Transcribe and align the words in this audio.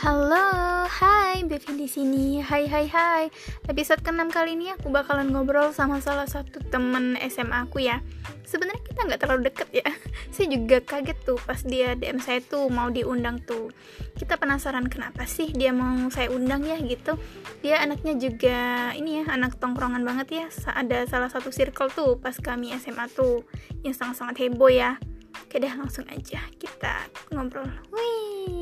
Halo, 0.00 0.88
hai 0.88 1.44
Bevi 1.44 1.76
di 1.76 1.84
sini. 1.84 2.40
Hai 2.40 2.64
hai 2.64 2.88
hai. 2.88 3.28
Episode 3.68 4.00
ke-6 4.00 4.32
kali 4.32 4.56
ini 4.56 4.72
aku 4.72 4.88
bakalan 4.88 5.28
ngobrol 5.28 5.76
sama 5.76 6.00
salah 6.00 6.24
satu 6.24 6.56
temen 6.72 7.20
SMA 7.28 7.68
aku 7.68 7.84
ya. 7.84 8.00
Sebenarnya 8.48 8.80
kita 8.80 8.96
nggak 9.04 9.20
terlalu 9.20 9.52
deket 9.52 9.68
ya. 9.68 9.84
Saya 10.32 10.56
juga 10.56 10.80
kaget 10.80 11.20
tuh 11.20 11.36
pas 11.44 11.60
dia 11.60 11.92
DM 12.00 12.16
saya 12.16 12.40
tuh 12.40 12.72
mau 12.72 12.88
diundang 12.88 13.44
tuh. 13.44 13.76
Kita 14.16 14.40
penasaran 14.40 14.88
kenapa 14.88 15.28
sih 15.28 15.52
dia 15.52 15.68
mau 15.68 16.08
saya 16.08 16.32
undang 16.32 16.64
ya 16.64 16.80
gitu. 16.80 17.20
Dia 17.60 17.84
anaknya 17.84 18.16
juga 18.16 18.58
ini 18.96 19.20
ya, 19.20 19.36
anak 19.36 19.60
tongkrongan 19.60 20.00
banget 20.00 20.28
ya. 20.32 20.46
Ada 20.80 21.12
salah 21.12 21.28
satu 21.28 21.52
circle 21.52 21.92
tuh 21.92 22.16
pas 22.16 22.32
kami 22.40 22.72
SMA 22.80 23.04
tuh 23.12 23.44
yang 23.84 23.92
sangat-sangat 23.92 24.48
heboh 24.48 24.72
ya. 24.72 24.96
Oke 25.44 25.60
deh 25.60 25.76
langsung 25.76 26.08
aja 26.08 26.40
kita 26.56 27.04
ngobrol. 27.36 27.68
Wih. 27.92 28.59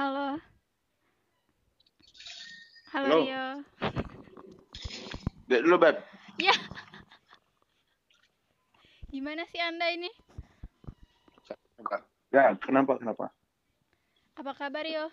Halo. 0.00 0.40
Halo, 2.88 3.04
Halo. 3.04 3.16
Rio. 3.20 3.44
Dek 5.44 5.60
dulu, 5.60 5.76
Beb. 5.76 6.00
Ya. 6.40 6.56
Gimana 9.12 9.44
sih 9.52 9.60
Anda 9.60 9.92
ini? 9.92 10.08
Ya, 12.32 12.56
kenapa, 12.64 12.96
kenapa? 12.96 13.28
Apa 14.40 14.56
kabar, 14.56 14.88
Rio? 14.88 15.12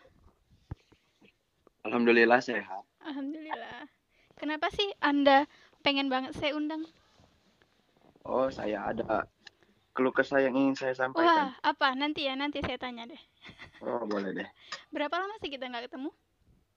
Alhamdulillah 1.83 2.39
sehat. 2.39 2.87
Alhamdulillah. 3.03 3.91
Kenapa 4.39 4.71
sih 4.71 4.87
Anda 5.03 5.51
pengen 5.83 6.07
banget 6.07 6.31
saya 6.39 6.55
undang? 6.55 6.87
Oh, 8.23 8.47
saya 8.47 8.87
ada 8.95 9.27
keluh 9.97 10.13
kesah 10.13 10.37
yang 10.37 10.53
ingin 10.53 10.77
saya 10.77 10.93
sampaikan. 10.93 11.25
Wah, 11.25 11.57
apa? 11.65 11.97
Nanti 11.97 12.29
ya, 12.29 12.37
nanti 12.37 12.61
saya 12.61 12.77
tanya 12.77 13.09
deh. 13.09 13.17
Oh, 13.81 14.05
boleh 14.05 14.29
deh. 14.29 14.45
Berapa 14.93 15.17
lama 15.17 15.33
sih 15.41 15.49
kita 15.49 15.65
nggak 15.65 15.89
ketemu? 15.89 16.13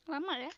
Lama 0.08 0.34
ya? 0.40 0.52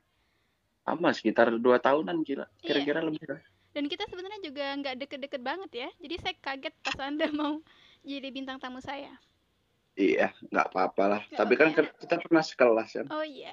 Lama, 0.86 1.10
sekitar 1.10 1.50
dua 1.58 1.82
tahunan 1.82 2.22
kira. 2.22 2.46
Iya. 2.62 2.78
Kira-kira 2.78 3.02
lebih. 3.02 3.26
lah. 3.26 3.42
Dan 3.74 3.90
kita 3.90 4.06
sebenarnya 4.06 4.38
juga 4.38 4.64
nggak 4.78 4.94
deket-deket 5.02 5.42
banget 5.42 5.70
ya. 5.74 5.88
Jadi 5.98 6.14
saya 6.22 6.34
kaget 6.38 6.74
pas 6.86 6.98
Anda 7.02 7.26
mau 7.34 7.58
jadi 8.06 8.30
bintang 8.30 8.62
tamu 8.62 8.78
saya. 8.78 9.10
Iya, 9.98 10.30
nggak 10.48 10.70
apa-apa 10.70 11.04
lah. 11.04 11.22
Tapi 11.34 11.52
kan 11.58 11.74
ke- 11.74 11.92
kita 12.06 12.22
pernah 12.22 12.46
sekelas 12.46 12.88
kan. 12.94 13.06
Oh 13.10 13.26
iya. 13.26 13.52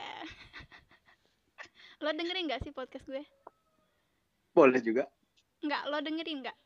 lo 2.05 2.13
dengerin 2.13 2.45
nggak 2.47 2.61
sih 2.61 2.71
podcast 2.71 3.09
gue? 3.09 3.25
Boleh 4.53 4.79
juga. 4.79 5.09
Nggak, 5.66 5.81
lo 5.89 5.97
dengerin 5.99 6.45
nggak? 6.45 6.57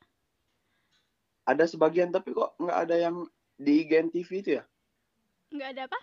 Ada 1.43 1.67
sebagian, 1.67 2.09
tapi 2.09 2.31
kok 2.31 2.55
nggak 2.55 2.79
ada 2.87 2.95
yang 2.95 3.27
di 3.55 3.83
IGN 3.83 4.07
TV 4.09 4.29
itu 4.39 4.49
ya? 4.57 4.63
Nggak 5.51 5.69
ada 5.75 5.81
apa? 5.85 5.99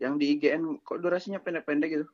Yang 0.00 0.14
di 0.16 0.26
IGN 0.34 0.62
kok 0.80 0.98
durasinya 0.98 1.38
pendek-pendek 1.38 1.90
gitu? 1.92 2.06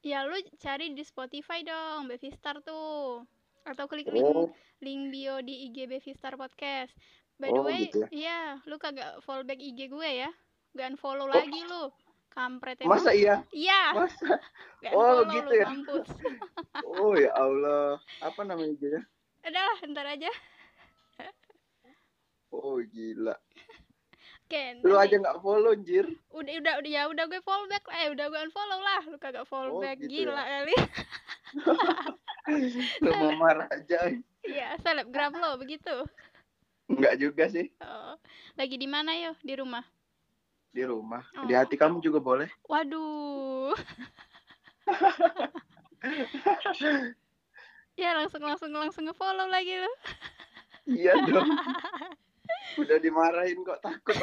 Ya 0.00 0.22
lu 0.22 0.38
cari 0.56 0.94
di 0.94 1.02
Spotify 1.02 1.66
dong, 1.66 2.06
Bevistar 2.06 2.62
tuh. 2.62 3.26
Atau 3.66 3.90
klik 3.90 4.06
link 4.06 4.22
Oh, 4.22 4.54
link 4.78 5.10
bio 5.10 5.42
di 5.42 5.66
IG 5.66 5.90
Bevistar 5.90 6.38
Podcast. 6.38 6.94
By 7.36 7.50
the 7.50 7.58
Oh, 7.58 7.66
way, 7.66 7.90
gitu 7.90 8.06
ya. 8.06 8.08
iya, 8.08 8.38
lu 8.64 8.78
kagak 8.78 9.18
follow 9.20 9.42
back 9.42 9.58
IG 9.58 9.90
gue 9.90 10.10
ya. 10.22 10.30
Gak 10.72 10.94
unfollow 10.94 11.26
Oh. 11.26 11.34
lagi 11.34 11.60
lu. 11.66 11.90
Kampret 12.30 12.76
emang. 12.78 13.00
masa 13.00 13.10
iya? 13.10 13.40
Iya, 13.50 13.96
Masa? 13.96 14.28
gak 14.84 14.92
Oh, 14.92 15.24
gitu 15.26 15.50
lu, 15.50 15.56
ya. 15.56 15.66
Oh 17.00 17.12
ya 17.12 17.32
Allah. 17.34 17.96
Apa 18.22 18.44
namanya 18.44 18.70
IG-nya? 18.70 19.02
Udah 19.42 19.62
lah, 19.64 19.78
ntar 19.90 20.06
aja. 20.06 20.30
Oh 22.56 22.80
gila. 22.80 23.36
Oke, 24.46 24.78
Lu 24.80 24.94
aja 24.94 25.12
nggak 25.12 25.42
follow, 25.42 25.74
anjir. 25.74 26.06
udah 26.30 26.54
udah 26.54 26.74
udah 26.78 26.88
ya 26.88 27.02
udah 27.10 27.24
gue 27.26 27.42
follow 27.42 27.66
back 27.66 27.82
eh 27.90 28.06
udah 28.08 28.26
gue 28.26 28.40
unfollow 28.40 28.78
lah 28.78 29.02
lu 29.04 29.18
kagak 29.18 29.42
follow 29.44 29.76
Oh, 29.76 29.82
back 29.82 29.98
gitu 29.98 30.22
gila 30.22 30.38
ya. 30.38 30.44
kali 30.62 30.74
Lu 33.02 33.10
mau 33.12 33.32
marah 33.34 33.66
aja. 33.68 34.06
iya 34.46 34.78
selebgram 34.78 35.34
lo 35.34 35.58
begitu 35.58 36.06
Enggak 36.86 37.18
juga 37.18 37.50
sih. 37.50 37.66
oh. 37.82 38.14
lagi 38.54 38.78
di 38.78 38.86
mana 38.86 39.10
yo 39.12 39.34
di 39.42 39.58
rumah 39.58 39.82
Di 40.70 40.86
rumah. 40.86 41.26
Oh. 41.34 41.42
Di 41.42 41.50
hati 41.52 41.74
kamu 41.74 41.98
juga 41.98 42.22
boleh. 42.22 42.46
waduh 42.70 43.74
ya 47.98 48.10
langsung 48.14 48.38
langsung 48.42 48.70
langsung 48.70 49.02
ngefollow 49.04 49.50
lagi 49.50 49.74
lu 49.74 49.92
Iya 50.86 51.18
dong. 51.26 51.50
Udah 52.76 52.98
dimarahin 53.00 53.60
kok 53.64 53.80
takut. 53.80 54.14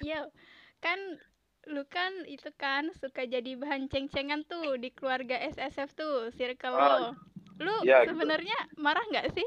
yo 0.00 0.20
kan 0.80 0.96
lu 1.68 1.84
kan 1.84 2.24
itu 2.24 2.48
kan 2.56 2.88
suka 2.96 3.28
jadi 3.28 3.52
bahan 3.58 3.90
ceng-cengan 3.92 4.48
tuh 4.48 4.80
di 4.80 4.88
keluarga 4.88 5.36
SSF 5.52 5.92
tuh 5.92 6.32
circle 6.32 6.72
Oh, 6.72 6.80
lo 6.80 6.96
lu 7.60 7.74
iya, 7.84 8.08
gitu. 8.08 8.16
sebenarnya 8.16 8.56
marah 8.80 9.04
nggak 9.12 9.28
sih 9.36 9.44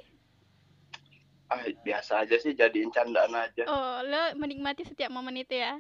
Ah, 1.50 1.66
biasa 1.81 2.25
aja 2.25 2.38
sih 2.38 2.53
jadiin 2.53 2.90
candaan 2.90 3.34
aja. 3.34 3.66
oh 3.66 4.02
lo 4.02 4.38
menikmati 4.38 4.85
setiap 4.85 5.09
momen 5.09 5.38
itu 5.38 5.57
ya 5.57 5.78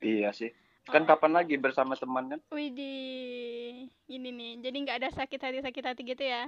Iya 0.00 0.36
sih. 0.36 0.52
Kan 0.84 1.08
Oh. 1.08 1.08
kapan 1.08 1.32
lagi 1.32 1.56
bersama 1.56 1.96
teman 1.96 2.28
kan? 2.28 2.40
Widih, 2.52 3.88
ini 4.04 4.28
nih, 4.28 4.52
jadi 4.60 4.76
nggak 4.84 4.98
ada 5.00 5.10
sakit 5.16 5.40
hati 5.40 5.64
sakit 5.64 5.80
hati 5.80 6.02
gitu 6.04 6.20
ya? 6.20 6.44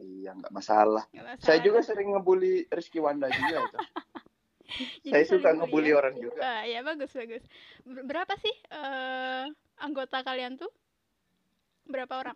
Iya, 0.00 0.32
nggak 0.32 0.52
masalah. 0.52 1.04
Masalah. 1.12 1.36
Saya 1.38 1.58
juga 1.60 1.84
sering 1.84 2.16
ngebully 2.16 2.64
Rizky 2.72 2.98
Wanda 2.98 3.28
juga 3.28 3.56
itu. 3.60 3.78
Saya 5.12 5.24
suka 5.26 5.50
ngebully 5.52 5.72
bully 5.72 5.90
ya? 5.92 5.98
orang 5.98 6.14
juga. 6.16 6.40
Ah, 6.40 6.62
ya 6.64 6.80
bagus 6.80 7.10
bagus. 7.12 7.42
Ber- 7.84 8.06
Berapa 8.06 8.32
sih 8.38 8.54
eh, 8.70 9.44
anggota 9.76 10.22
kalian 10.22 10.56
tuh? 10.56 10.70
Berapa 11.84 12.22
orang? 12.22 12.34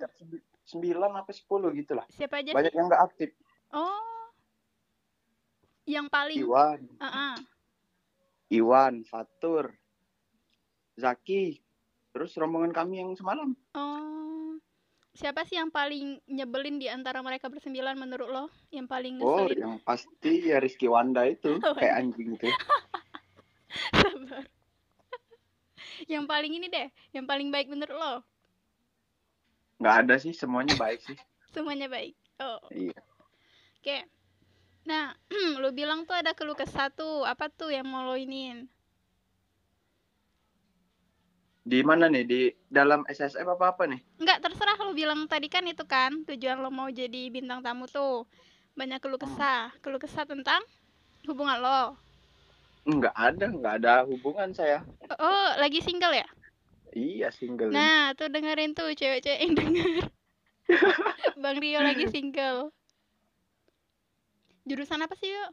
Sembilan 0.67 1.13
apa 1.15 1.31
sepuluh 1.31 1.71
gitu 1.73 1.95
lah. 1.95 2.05
Siapa 2.11 2.43
aja 2.43 2.53
Banyak 2.53 2.73
sih? 2.73 2.79
yang 2.79 2.87
nggak 2.91 3.05
aktif. 3.07 3.31
Oh, 3.71 4.29
yang 5.87 6.07
paling. 6.11 6.43
Iwan, 6.43 6.81
Ah, 6.99 7.07
ah. 7.07 7.37
Iwan, 8.51 9.07
Fatur, 9.07 9.73
Zaki, 10.97 11.59
terus 12.11 12.35
rombongan 12.35 12.75
kami 12.75 12.99
yang 12.99 13.15
semalam. 13.15 13.55
Oh, 13.75 14.34
siapa 15.15 15.47
sih 15.47 15.55
yang 15.55 15.71
paling 15.71 16.19
nyebelin 16.27 16.77
di 16.77 16.91
antara 16.91 17.23
mereka 17.23 17.47
bersembilan 17.47 17.95
menurut 17.95 18.29
lo? 18.29 18.45
Yang 18.69 18.87
paling 18.87 19.15
Oh, 19.19 19.47
ngeselin? 19.47 19.59
yang 19.59 19.75
pasti 19.81 20.33
ya 20.45 20.59
Rizky 20.59 20.87
Wanda 20.87 21.23
itu 21.25 21.55
Oh, 21.67 21.75
kayak 21.75 21.95
anjing 22.03 22.35
itu. 22.35 22.51
Sabar. 23.95 24.45
yang 26.07 26.27
paling 26.27 26.53
ini 26.53 26.67
deh, 26.67 26.87
yang 27.11 27.25
paling 27.25 27.49
baik 27.49 27.71
menurut 27.71 27.95
lo? 27.95 28.15
Nggak 29.79 29.97
ada 30.07 30.15
sih, 30.19 30.35
semuanya 30.35 30.75
baik 30.75 31.01
sih. 31.01 31.19
Semuanya 31.55 31.87
baik. 31.87 32.19
Oh. 32.43 32.59
Iya. 32.69 32.99
Oke. 33.79 33.99
Nah, 34.85 35.15
lu 35.63 35.71
bilang 35.71 36.03
tuh 36.03 36.19
ada 36.19 36.35
keluh 36.35 36.59
kesah 36.59 36.91
tuh. 36.91 37.23
Apa 37.23 37.47
tuh 37.47 37.71
yang 37.71 37.87
mau 37.87 38.03
lo 38.03 38.19
iniin? 38.19 38.67
Di 41.65 41.81
mana 41.81 42.13
nih? 42.13 42.25
Di 42.29 42.41
dalam 42.69 43.09
SSF 43.09 43.49
apa 43.49 43.73
apa 43.73 43.89
nih? 43.89 44.01
Enggak, 44.21 44.45
terserah 44.45 44.77
lu 44.85 44.93
bilang 44.93 45.25
tadi 45.25 45.49
kan 45.49 45.65
itu 45.65 45.81
kan 45.89 46.21
tujuan 46.29 46.61
lo 46.61 46.69
mau 46.69 46.93
jadi 46.93 47.33
bintang 47.33 47.65
tamu 47.65 47.89
tuh. 47.89 48.29
Banyak 48.77 49.01
keluh 49.01 49.17
kesah. 49.17 49.73
Keluh 49.81 49.97
kesah 49.97 50.29
tentang 50.29 50.61
hubungan 51.25 51.57
lo. 51.65 51.97
Nggak 52.85 53.17
ada, 53.17 53.47
nggak 53.49 53.75
ada 53.81 53.95
hubungan 54.05 54.53
saya. 54.53 54.85
Oh, 55.17 55.49
lagi 55.57 55.81
single 55.81 56.13
ya? 56.13 56.29
Iya 56.93 57.33
single. 57.33 57.73
Nah, 57.73 58.13
tuh 58.13 58.29
dengerin 58.29 58.77
tuh 58.77 58.93
cewek-cewek 58.93 59.41
yang 59.41 59.57
denger. 59.57 60.05
Bang 61.43 61.59
Rio 61.65 61.81
lagi 61.81 62.13
single. 62.13 62.77
Jurusan 64.69 65.01
apa 65.01 65.17
sih, 65.17 65.33
yuk? 65.33 65.51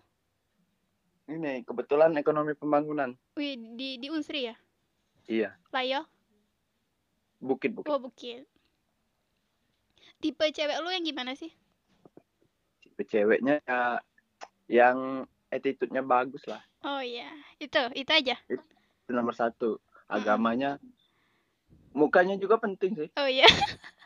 Ini 1.31 1.63
kebetulan 1.63 2.11
ekonomi 2.19 2.51
pembangunan. 2.51 3.15
Wih, 3.39 3.55
di 3.79 3.95
di 3.95 4.11
Unsri 4.11 4.51
ya? 4.51 4.55
Iya, 5.25 5.53
Layo? 5.71 6.05
bukit 7.41 7.73
bukit. 7.73 7.89
Oh, 7.89 7.97
bukit. 7.97 8.45
Tipe 10.21 10.45
cewek 10.53 10.77
lu 10.79 10.93
yang 10.93 11.01
gimana 11.01 11.33
sih? 11.33 11.49
Tipe 12.81 13.01
ceweknya 13.03 13.57
ya, 13.65 13.97
yang 14.69 15.25
attitude-nya 15.49 16.01
bagus 16.01 16.45
lah. 16.45 16.61
Oh 16.85 17.01
iya, 17.01 17.29
itu, 17.57 17.77
itu 17.97 18.11
aja. 18.11 18.35
Itu 18.45 18.61
nomor 19.09 19.33
satu. 19.33 19.81
Agamanya, 20.05 20.77
mukanya 21.93 22.35
juga 22.35 22.59
penting 22.59 22.93
sih. 22.93 23.09
Oh 23.15 23.25
iya, 23.25 23.47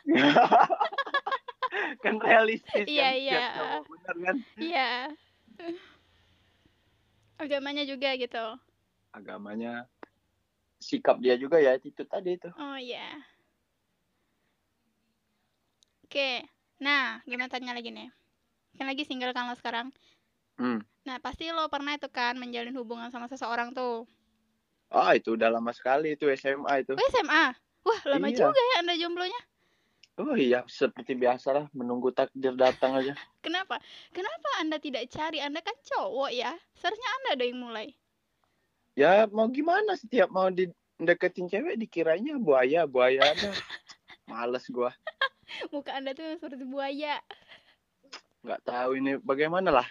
kan 2.04 2.16
realistis 2.22 2.86
Iya, 2.86 3.10
kan. 3.10 3.18
iya. 3.18 3.44
Bener 3.82 4.16
kan. 4.22 4.36
iya. 4.56 4.90
Agamanya 7.36 7.84
juga 7.84 8.16
gitu. 8.16 8.56
Agamanya, 9.12 9.84
sikap 10.78 11.16
dia 11.18 11.34
juga 11.36 11.56
ya 11.58 11.74
attitude 11.76 12.08
tadi 12.08 12.36
itu. 12.36 12.48
Oh 12.56 12.76
iya. 12.76 13.04
Oke, 16.06 16.46
nah 16.78 17.18
gimana 17.26 17.50
tanya 17.50 17.74
lagi 17.74 17.90
nih? 17.90 18.08
Kan 18.78 18.86
lagi 18.86 19.02
single 19.02 19.34
kan 19.34 19.50
lo 19.50 19.56
sekarang. 19.58 19.90
Hmm. 20.56 20.80
Nah, 21.04 21.18
pasti 21.18 21.50
lo 21.50 21.66
pernah 21.68 21.94
itu 21.98 22.08
kan 22.08 22.38
menjalin 22.38 22.72
hubungan 22.76 23.10
sama 23.10 23.26
seseorang 23.26 23.74
tuh. 23.74 24.06
Ah, 24.86 25.18
itu 25.18 25.34
udah 25.34 25.50
lama 25.50 25.74
sekali 25.74 26.14
itu 26.14 26.30
SMA 26.32 26.86
itu. 26.86 26.94
Oh, 26.94 27.08
SMA. 27.10 27.52
Wah, 27.86 28.00
lama 28.06 28.26
Iya. 28.30 28.46
juga 28.46 28.60
ya 28.60 28.74
Anda 28.82 28.94
jomblonya. 28.98 29.40
Oh 30.16 30.32
iya, 30.32 30.64
seperti 30.64 31.12
biasa 31.12 31.52
lah, 31.52 31.64
menunggu 31.76 32.08
takdir 32.08 32.56
datang 32.56 32.96
aja. 32.96 33.12
Kenapa? 33.44 33.76
Kenapa 34.14 34.48
Anda 34.62 34.80
tidak 34.80 35.12
cari? 35.12 35.42
Anda 35.42 35.60
kan 35.60 35.76
cowok 35.84 36.30
ya. 36.32 36.56
Seharusnya 36.78 37.10
Anda 37.20 37.28
ada 37.36 37.44
yang 37.44 37.60
mulai. 37.60 37.92
Ya 38.96 39.28
mau 39.28 39.44
gimana 39.52 39.92
setiap 39.92 40.32
mau 40.32 40.48
dideketin 40.48 41.52
cewek 41.52 41.76
dikiranya 41.76 42.40
buaya, 42.40 42.88
buaya 42.88 43.20
ada. 43.20 43.52
Males 44.30 44.64
gua. 44.72 44.90
Muka 45.68 45.92
Anda 45.94 46.16
tuh 46.16 46.40
seperti 46.40 46.64
buaya. 46.64 47.20
nggak 48.40 48.62
tahu 48.64 48.96
ini 48.96 49.20
bagaimana 49.20 49.68
lah. 49.68 49.86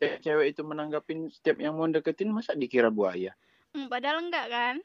Cewek, 0.00 0.56
itu 0.56 0.64
menanggapin 0.64 1.28
setiap 1.28 1.60
yang 1.60 1.76
mau 1.76 1.84
deketin 1.84 2.32
masa 2.32 2.56
dikira 2.56 2.88
buaya. 2.88 3.36
Hmm, 3.76 3.86
padahal 3.86 4.24
enggak 4.24 4.48
kan? 4.48 4.76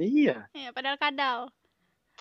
Iya, 0.00 0.48
Ya, 0.56 0.72
padahal 0.72 0.96
kadal. 0.96 1.38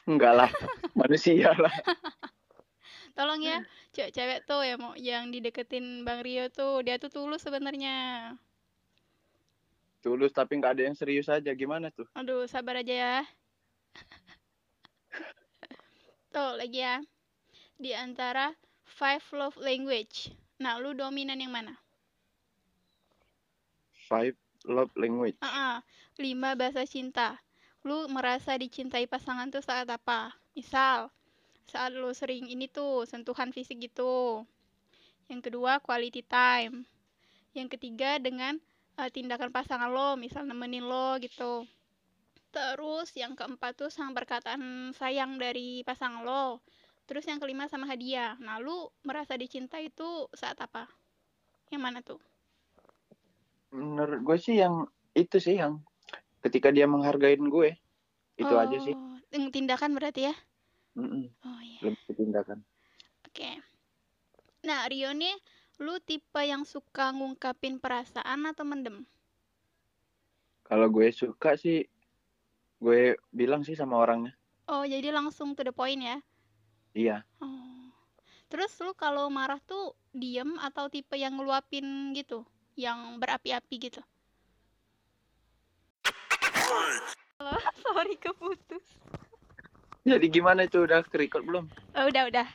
enggak 0.04 0.34
lah. 0.36 0.52
Manusia 1.00 1.56
lah. 1.56 1.72
Tolong 3.18 3.40
ya, 3.40 3.64
cewek-cewek 3.96 4.44
tuh 4.44 4.62
yang 4.68 4.80
mau 4.84 4.94
yang 5.00 5.32
dideketin 5.32 6.04
Bang 6.04 6.20
Rio 6.22 6.52
tuh, 6.52 6.84
dia 6.84 7.00
tuh 7.00 7.08
tulus 7.08 7.42
sebenarnya. 7.42 8.36
Tulus 10.04 10.36
tapi 10.36 10.60
nggak 10.60 10.76
ada 10.76 10.84
yang 10.92 10.98
serius 11.00 11.32
aja. 11.32 11.56
Gimana 11.56 11.88
tuh? 11.88 12.04
Aduh, 12.20 12.44
sabar 12.44 12.84
aja 12.84 12.92
ya. 12.92 13.18
Tuh, 16.36 16.60
lagi 16.60 16.84
ya. 16.84 17.00
Di 17.80 17.96
antara 17.96 18.52
five 18.84 19.24
love 19.32 19.56
language. 19.64 20.36
Nah, 20.60 20.76
lu 20.84 20.92
dominan 20.92 21.40
yang 21.40 21.56
mana? 21.56 21.80
Five 24.12 24.36
love 24.68 24.92
language. 25.00 25.40
Ah, 25.40 25.80
lima 26.20 26.60
bahasa 26.60 26.84
cinta. 26.84 27.40
Lu 27.88 28.12
merasa 28.12 28.60
dicintai 28.60 29.08
pasangan 29.08 29.48
tuh 29.48 29.64
saat 29.64 29.88
apa? 29.88 30.36
Misal, 30.52 31.08
saat 31.64 31.96
lu 31.96 32.12
sering 32.12 32.52
ini 32.52 32.68
tuh 32.68 33.08
sentuhan 33.08 33.56
fisik 33.56 33.80
gitu. 33.80 34.44
Yang 35.32 35.48
kedua, 35.48 35.80
quality 35.80 36.28
time. 36.28 36.84
Yang 37.56 37.80
ketiga 37.80 38.20
dengan 38.20 38.60
eh, 39.00 39.10
tindakan 39.10 39.50
pasangan 39.50 39.90
lo, 39.90 40.16
misal 40.20 40.46
nemenin 40.46 40.86
lo 40.86 41.18
gitu. 41.18 41.66
Terus 42.54 43.10
yang 43.18 43.34
keempat 43.34 43.74
tuh 43.74 43.90
sama 43.90 44.14
perkataan 44.14 44.94
sayang 44.94 45.42
dari 45.42 45.82
pasangan 45.82 46.22
lo. 46.22 46.62
Terus 47.10 47.26
yang 47.28 47.42
kelima 47.42 47.66
sama 47.68 47.90
hadiah. 47.90 48.38
Nah, 48.40 48.62
lu 48.62 48.88
merasa 49.04 49.36
dicintai 49.36 49.90
itu 49.92 50.30
saat 50.38 50.56
apa? 50.62 50.88
Yang 51.74 51.82
mana 51.82 52.00
tuh? 52.06 52.22
Menurut 53.74 54.22
gue 54.22 54.38
sih 54.38 54.62
yang 54.62 54.86
itu 55.18 55.42
sih 55.42 55.58
yang 55.58 55.82
ketika 56.46 56.70
dia 56.70 56.86
menghargain 56.86 57.42
gue. 57.42 57.76
Itu 58.38 58.54
aja 58.54 58.78
sih. 58.86 58.94
Oh, 58.94 59.18
tindakan 59.50 59.98
berarti 59.98 60.30
ya? 60.30 60.36
Mm-mm, 60.94 61.26
Oh 61.42 61.62
iya. 61.66 61.90
lebih 61.90 62.14
tindakan. 62.14 62.62
Oke. 63.26 63.58
Nah, 64.62 64.86
Rio 64.86 65.10
nih, 65.12 65.34
lu 65.82 65.98
tipe 66.04 66.42
yang 66.44 66.68
suka 66.68 67.10
ngungkapin 67.10 67.82
perasaan 67.82 68.46
atau 68.46 68.66
mendem? 68.68 69.06
Kalau 70.64 70.88
gue 70.90 71.10
suka 71.10 71.58
sih, 71.58 71.86
gue 72.78 73.18
bilang 73.34 73.66
sih 73.66 73.74
sama 73.74 73.98
orangnya. 73.98 74.34
Oh, 74.70 74.86
jadi 74.86 75.12
langsung 75.12 75.58
to 75.58 75.66
the 75.66 75.74
point 75.76 76.02
ya? 76.02 76.18
Iya, 76.94 77.18
Oh. 77.42 77.90
Terus 78.54 78.70
lu 78.86 78.94
kalau 78.94 79.34
marah 79.34 79.58
tuh 79.66 79.98
diem 80.14 80.62
atau 80.62 80.86
tipe 80.86 81.18
yang 81.18 81.42
ngeluapin 81.42 82.14
gitu? 82.14 82.46
Yang 82.78 83.18
berapi-api 83.18 83.76
gitu? 83.82 84.02
Halo, 87.42 87.58
sorry 87.82 88.14
keputus. 88.22 88.86
jadi 90.06 90.26
gimana 90.30 90.70
itu 90.70 90.86
udah 90.86 91.02
ke 91.02 91.18
record 91.18 91.44
belum? 91.50 91.66
Oh, 91.98 92.06
udah, 92.06 92.30
udah. 92.30 92.48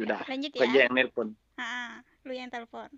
Udah, 0.00 0.20
Lanjut 0.24 0.50
gue 0.56 0.64
ya. 0.64 0.88
yang 0.88 0.94
nelpon. 0.96 1.28
Lu 2.24 2.32
yang 2.32 2.48
telepon. 2.52 2.88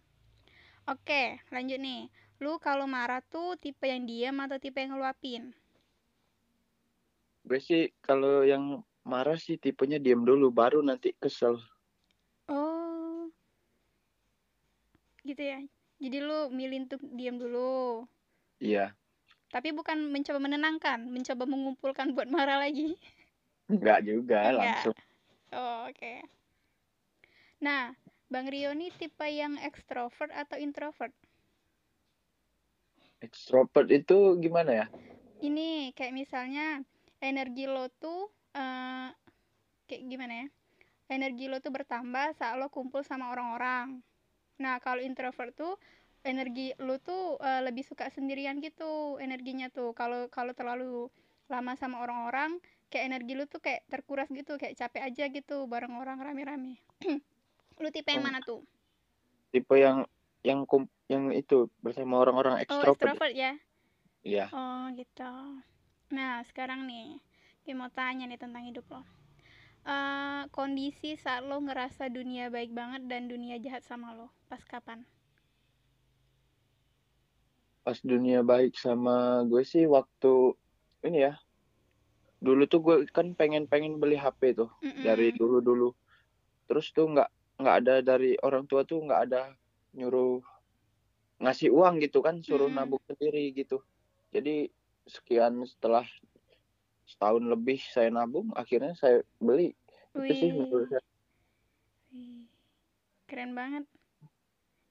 Oke, 0.87 1.39
lanjut 1.55 1.79
nih. 1.79 2.11
Lu 2.43 2.59
kalau 2.59 2.91
marah 2.91 3.23
tuh 3.23 3.55
tipe 3.59 3.87
yang 3.87 4.03
diem 4.03 4.35
atau 4.35 4.59
tipe 4.59 4.79
yang 4.83 4.95
ngeluapin? 4.99 5.55
Gue 7.47 7.59
sih 7.63 7.91
kalau 8.03 8.43
yang 8.43 8.83
marah 9.03 9.39
sih 9.39 9.59
tipenya 9.59 9.99
diam 9.99 10.23
dulu, 10.23 10.51
baru 10.51 10.79
nanti 10.83 11.15
kesel. 11.19 11.59
Oh. 12.47 13.31
Gitu 15.23 15.43
ya. 15.43 15.59
Jadi 16.03 16.19
lu 16.19 16.51
milih 16.51 16.91
untuk 16.91 17.03
diam 17.15 17.39
dulu. 17.39 18.07
Iya, 18.59 18.95
Tapi 19.51 19.75
bukan 19.75 20.07
mencoba 20.11 20.39
menenangkan, 20.39 21.03
mencoba 21.11 21.45
mengumpulkan 21.51 22.15
buat 22.15 22.31
marah 22.31 22.63
lagi. 22.63 22.95
enggak 23.71 24.07
juga 24.07 24.39
Enggak. 24.39 24.59
langsung. 24.59 24.97
Oh, 25.53 25.91
oke. 25.91 26.42
Nah, 27.63 27.95
Bang 28.27 28.51
Rio 28.51 28.75
nih 28.75 28.91
tipe 28.99 29.23
yang 29.23 29.55
ekstrovert 29.63 30.35
atau 30.35 30.59
introvert? 30.59 31.15
Extrovert 33.23 33.87
itu 33.95 34.35
gimana 34.43 34.83
ya? 34.83 34.87
Ini 35.39 35.95
kayak 35.95 36.11
misalnya 36.11 36.83
energi 37.23 37.71
lo 37.71 37.87
tuh 38.03 38.35
eh, 38.59 39.15
kayak 39.87 40.03
gimana 40.11 40.43
ya? 40.43 40.47
Energi 41.07 41.47
lo 41.47 41.63
tuh 41.63 41.71
bertambah 41.71 42.35
saat 42.35 42.59
lo 42.59 42.67
kumpul 42.67 43.07
sama 43.07 43.31
orang-orang. 43.31 44.03
Nah, 44.59 44.83
kalau 44.83 44.99
introvert 44.99 45.55
tuh 45.55 45.79
energi 46.27 46.75
lo 46.83 46.99
tuh 46.99 47.39
eh, 47.39 47.63
lebih 47.63 47.87
suka 47.87 48.11
sendirian 48.11 48.59
gitu 48.59 49.23
energinya 49.23 49.71
tuh. 49.71 49.95
Kalau 49.95 50.27
kalau 50.35 50.51
terlalu 50.51 51.07
lama 51.47 51.79
sama 51.79 52.03
orang-orang, 52.03 52.59
kayak 52.91 53.07
energi 53.07 53.39
lo 53.39 53.47
tuh 53.47 53.63
kayak 53.63 53.87
terkuras 53.87 54.27
gitu, 54.35 54.59
kayak 54.59 54.75
capek 54.75 55.15
aja 55.15 55.25
gitu 55.31 55.71
bareng 55.71 55.95
orang 55.95 56.19
rame-rame. 56.19 56.83
Lu 57.83 57.91
tipe 57.91 58.15
yang 58.15 58.23
Oh. 58.23 58.27
mana 58.31 58.39
tuh? 58.39 58.63
Tipe 59.51 59.75
yang 59.75 60.07
yang 60.47 60.63
kum- 60.63 60.91
yang 61.11 61.35
itu 61.35 61.67
bersama 61.83 62.23
orang-orang 62.23 62.57
Oh, 62.57 62.63
extrovert. 62.63 62.95
extrovert 62.95 63.35
ya? 63.35 63.53
Iya. 64.23 64.47
Oh, 64.55 64.87
gitu. 64.95 65.33
Nah, 66.15 66.47
sekarang 66.47 66.87
nih, 66.87 67.19
gue 67.67 67.75
mau 67.75 67.91
tanya 67.91 68.31
nih 68.31 68.39
tentang 68.39 68.63
hidup 68.63 68.87
lo. 68.87 69.03
Eh, 69.83 70.43
kondisi 70.55 71.19
saat 71.19 71.43
lo 71.43 71.59
ngerasa 71.59 72.07
dunia 72.07 72.47
baik 72.49 72.71
banget 72.71 73.03
dan 73.11 73.27
dunia 73.27 73.59
jahat 73.59 73.83
sama 73.83 74.15
lo, 74.15 74.31
pas 74.47 74.63
kapan? 74.63 75.03
Pas 77.83 77.99
dunia 77.99 78.47
baik 78.47 78.79
sama 78.79 79.43
gue 79.43 79.67
sih 79.67 79.91
waktu 79.91 80.55
ini 81.03 81.27
ya. 81.27 81.35
Dulu 82.39 82.63
tuh 82.71 82.79
gue 82.79 82.97
kan 83.11 83.35
pengen-pengen 83.35 83.99
beli 83.99 84.15
HP 84.15 84.55
tuh 84.55 84.71
Mm-mm. 84.79 85.03
dari 85.03 85.35
dulu-dulu. 85.35 85.91
Terus 86.71 86.95
tuh 86.95 87.11
nggak 87.11 87.31
nggak 87.63 87.77
ada 87.83 87.95
dari 88.11 88.31
orang 88.47 88.65
tua 88.71 88.83
tuh 88.91 88.99
nggak 89.07 89.21
ada 89.31 89.43
nyuruh 89.97 90.43
ngasih 91.43 91.69
uang 91.79 91.95
gitu 92.05 92.19
kan, 92.27 92.37
suruh 92.47 92.71
Mm-mm. 92.71 92.77
nabung 92.77 93.03
sendiri 93.09 93.43
gitu. 93.59 93.77
Jadi 94.35 94.51
sekian 95.15 95.55
setelah 95.73 96.05
setahun 97.11 97.45
lebih 97.53 97.79
saya 97.95 98.09
nabung, 98.17 98.49
akhirnya 98.61 98.93
saya 99.03 99.17
beli. 99.47 99.69
Itu 100.19 100.33
sih 100.41 100.51
menurut 100.59 100.87
Wih, 100.87 100.93
saya. 100.93 101.05
wih, 102.13 102.47
keren 103.29 103.53
banget. 103.59 103.85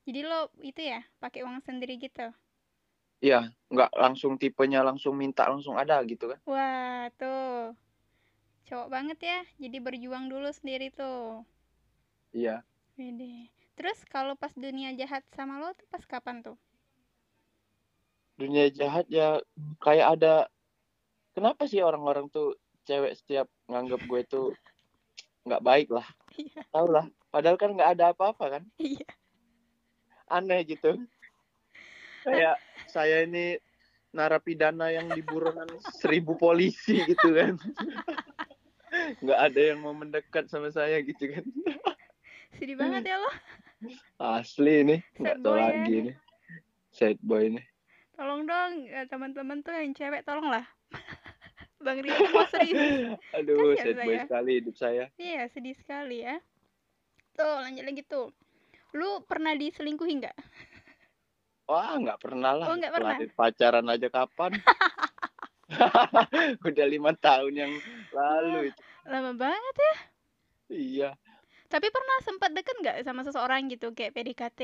Jadi 0.06 0.20
lo 0.30 0.40
itu 0.70 0.82
ya, 0.92 1.00
pakai 1.22 1.42
uang 1.46 1.60
sendiri 1.68 1.94
gitu? 2.06 2.28
Iya, 3.26 3.40
nggak 3.74 3.92
langsung 4.04 4.34
tipenya 4.42 4.80
langsung 4.88 5.14
minta 5.22 5.44
langsung 5.52 5.76
ada 5.82 5.96
gitu 6.12 6.26
kan. 6.32 6.40
Wah, 6.50 7.04
tuh. 7.20 7.74
Cowok 8.68 8.88
banget 8.96 9.20
ya, 9.30 9.40
jadi 9.64 9.78
berjuang 9.86 10.26
dulu 10.34 10.50
sendiri 10.60 10.88
tuh. 11.00 11.46
Iya. 12.32 12.64
Wede. 12.96 13.52
Terus 13.76 14.00
kalau 14.08 14.36
pas 14.36 14.52
dunia 14.56 14.92
jahat 14.96 15.24
sama 15.36 15.60
lo 15.60 15.72
tuh 15.76 15.88
pas 15.88 16.04
kapan 16.04 16.44
tuh? 16.44 16.58
Dunia 18.36 18.72
jahat 18.74 19.06
ya 19.08 19.40
kayak 19.80 20.18
ada 20.20 20.34
kenapa 21.36 21.68
sih 21.68 21.84
orang-orang 21.84 22.28
tuh 22.32 22.58
cewek 22.88 23.14
setiap 23.16 23.48
nganggap 23.70 24.02
gue 24.06 24.22
tuh 24.28 24.48
nggak 25.48 25.64
baik 25.64 25.90
lah. 25.90 26.08
Iya, 26.38 26.62
Tahu 26.70 26.88
lah. 26.90 27.06
Padahal 27.32 27.58
kan 27.58 27.72
nggak 27.74 27.92
ada 27.98 28.06
apa-apa 28.14 28.60
kan. 28.60 28.64
iya. 28.78 29.08
Aneh 30.32 30.64
gitu. 30.64 30.96
Kayak 32.24 32.56
saya 32.88 33.26
ini 33.26 33.58
narapidana 34.12 34.92
yang 34.92 35.08
di 35.12 35.24
buronan 35.24 35.68
seribu 35.98 36.36
polisi 36.36 37.00
gitu 37.08 37.34
kan. 37.34 37.56
Nggak 39.24 39.40
ada 39.40 39.62
yang 39.72 39.80
mau 39.80 39.96
mendekat 39.96 40.52
sama 40.52 40.68
saya 40.68 41.00
gitu 41.00 41.32
kan. 41.32 41.46
Sedih 42.56 42.78
banget 42.78 43.04
ya 43.06 43.18
lo. 43.18 43.32
Asli 44.18 44.76
nih. 44.84 45.00
Nggak 45.18 45.38
tahu 45.40 45.46
boy 45.48 45.58
ya 45.58 45.64
lagi 45.64 45.96
nih. 45.96 46.04
nih. 46.08 46.16
Sad 46.92 47.18
boy 47.20 47.44
nih. 47.50 47.66
Tolong 48.14 48.42
dong, 48.46 48.72
eh, 48.86 49.06
teman-teman 49.08 49.58
tuh 49.62 49.74
yang 49.74 49.92
cewek 49.92 50.22
tolong 50.22 50.48
lah. 50.48 50.66
Bang 51.82 51.98
Rio 51.98 52.14
mau 52.30 52.46
serius. 52.46 53.18
Aduh, 53.38 53.74
Kasihan 53.74 53.82
sad 53.82 53.98
boy 53.98 54.14
saya. 54.14 54.24
sekali 54.28 54.52
hidup 54.62 54.76
saya. 54.78 55.06
Iya, 55.18 55.42
sedih 55.50 55.76
sekali 55.76 56.22
ya. 56.22 56.38
tuh 57.32 57.48
lanjut 57.48 57.88
lagi 57.88 58.04
tuh 58.04 58.28
lu 58.92 59.24
pernah 59.24 59.56
diselingkuhi 59.56 60.20
nggak 60.20 60.36
Wah, 61.64 61.96
nggak 61.96 62.20
pernah 62.20 62.60
lah. 62.60 62.68
Oh, 62.68 62.76
nggak 62.76 62.92
pernah? 62.92 63.16
Pacaran 63.32 63.88
aja 63.88 64.12
kapan? 64.12 64.52
Udah 66.68 66.86
lima 66.86 67.16
tahun 67.16 67.54
yang 67.56 67.72
lalu 68.12 68.68
itu. 68.68 68.82
lama 69.08 69.32
banget 69.32 69.76
ya 69.80 69.94
Iya. 70.68 71.10
Tapi 71.72 71.88
pernah 71.90 72.18
sempat 72.22 72.52
deket 72.52 72.76
nggak 72.78 72.98
sama 73.02 73.24
seseorang 73.24 73.72
gitu 73.72 73.96
kayak 73.96 74.14
PDKT 74.14 74.62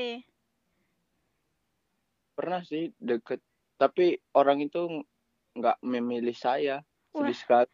Pernah 2.34 2.62
sih 2.62 2.94
deket. 3.02 3.42
Tapi 3.74 4.06
orang 4.32 4.62
itu 4.62 5.02
nggak 5.54 5.82
memilih 5.82 6.36
saya. 6.36 6.86
Sedih 7.10 7.34
sekali. 7.34 7.66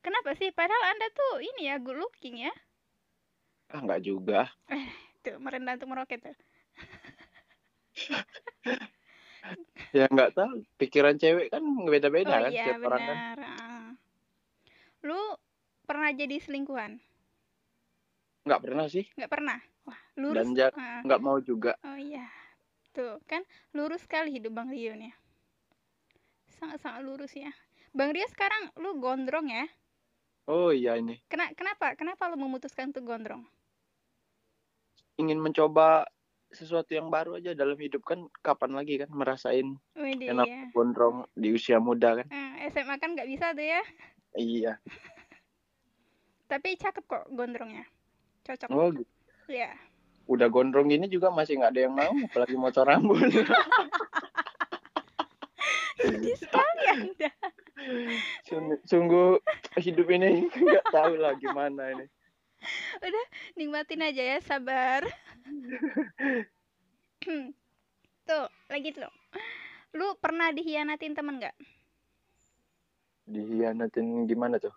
kenapa 0.00 0.32
sih 0.32 0.48
padahal 0.50 0.84
anda 0.88 1.06
tuh 1.10 1.42
ini 1.42 1.66
ya 1.66 1.76
good 1.76 1.98
looking 1.98 2.38
ya 2.40 2.52
Ah, 3.68 3.82
nggak 3.82 4.00
juga. 4.00 4.46
tuh 5.20 5.36
merendah 5.36 5.74
untuk 5.74 5.90
meroket 5.90 6.22
tuh 6.22 6.36
Ya 9.92 10.04
nggak 10.06 10.34
tahu. 10.34 10.66
Pikiran 10.76 11.16
cewek 11.16 11.48
kan 11.48 11.62
beda-beda 11.86 12.32
oh 12.32 12.42
kan. 12.42 12.50
iya 12.50 12.74
Setiap 12.74 12.82
orang 12.84 13.00
kan. 13.00 13.08
benar 13.08 13.38
ah. 13.40 13.86
lu 15.02 15.20
pernah 15.82 16.10
jadi 16.12 16.36
selingkuhan 16.38 16.98
Nggak 18.46 18.62
pernah 18.62 18.86
sih. 18.86 19.04
nggak 19.12 19.28
pernah 19.28 19.58
wah 19.82 20.00
lurus 20.16 20.38
Dan 20.38 20.48
ja- 20.54 20.70
Ah. 20.72 21.02
nggak 21.02 21.20
mau 21.20 21.38
juga. 21.38 21.74
oh 21.82 21.94
iya 21.94 22.26
tuh 22.90 23.20
kan 23.24 23.42
lurus 23.70 24.00
sekali 24.00 24.32
hidup 24.32 24.50
bang 24.52 24.66
Rio 24.66 24.94
nih 24.94 25.12
sangat-sangat 26.48 27.02
lurus 27.02 27.32
ya 27.32 27.50
bang 27.90 28.08
Rio 28.08 28.24
sekarang 28.26 28.70
lu 28.76 28.96
gondrong 28.96 29.46
ya 29.46 29.66
Oh 30.46 30.70
iya 30.70 30.94
ini. 30.94 31.18
Kena, 31.26 31.50
kenapa 31.52 31.92
kenapa 31.92 32.30
lu 32.30 32.38
memutuskan 32.38 32.88
untuk 32.88 33.02
gondrong 33.04 33.42
Ingin 35.16 35.36
mencoba 35.36 36.06
sesuatu 36.48 36.92
yang 36.92 37.08
baru 37.08 37.34
aja 37.34 37.50
dalam 37.50 37.74
hidup 37.74 38.04
kan. 38.04 38.30
Kapan 38.38 38.70
lagi 38.72 38.94
kan 38.96 39.10
merasain 39.10 39.74
Widih, 39.92 40.30
enak 40.30 40.46
ya. 40.46 40.62
gondrong 40.70 41.26
di 41.32 41.50
usia 41.50 41.76
muda 41.78 42.14
kan. 42.14 42.28
Eh, 42.28 42.68
SMA 42.68 42.94
kan 42.94 43.12
nggak 43.12 43.26
bisa 43.26 43.50
tuh 43.52 43.66
ya 43.66 43.82
Iya. 44.32 44.72
tapi 46.46 46.76
cakep 46.76 47.02
kok 47.02 47.26
gondrongnya 47.28 47.82
cocok. 48.46 48.68
Oh 48.70 48.94
gitu. 48.94 49.10
ya 49.50 49.74
udah 50.26 50.50
gondrong 50.50 50.90
gini 50.90 51.06
juga 51.06 51.30
masih 51.30 51.62
nggak 51.62 51.70
ada 51.70 51.80
yang 51.86 51.94
mau 51.94 52.10
apalagi 52.10 52.56
motor 52.58 52.82
rambut. 52.86 53.30
Sedih 55.96 56.36
sekali 56.36 56.82
anda 56.90 57.30
sungguh, 58.46 58.78
sungguh 58.84 59.28
hidup 59.78 60.06
ini 60.10 60.50
nggak 60.50 60.86
tahu 60.90 61.14
lah 61.18 61.32
gimana 61.38 61.94
ini. 61.94 62.06
Nikmatin 63.54 64.02
aja 64.02 64.22
ya 64.36 64.38
sabar. 64.42 65.06
Tuh 68.26 68.46
lagi 68.66 68.90
tuh. 68.90 69.06
Lu 69.94 70.18
pernah 70.18 70.50
dihianatin 70.50 71.14
temen 71.14 71.38
nggak? 71.38 71.54
Dihianatin 73.30 74.26
gimana 74.26 74.58
tuh? 74.58 74.74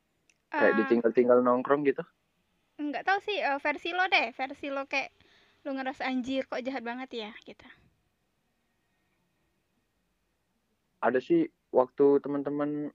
Kayak 0.53 0.69
Eh, 0.69 0.77
ditinggal-tinggal 0.85 1.41
nongkrong 1.41 1.81
gitu 1.89 2.05
nggak 2.79 3.03
tahu 3.03 3.19
sih 3.19 3.37
eh, 3.43 3.59
versi 3.59 3.91
lo 3.91 4.07
deh 4.07 4.31
versi 4.31 4.71
lo 4.71 4.87
kayak 4.87 5.11
lu 5.67 5.75
ngerasa 5.75 6.07
anjir 6.07 6.47
kok 6.47 6.63
jahat 6.63 6.83
banget 6.87 7.27
ya 7.27 7.31
gitu. 7.43 7.67
Ada 11.03 11.19
sih 11.19 11.51
waktu 11.75 12.23
teman-teman 12.23 12.91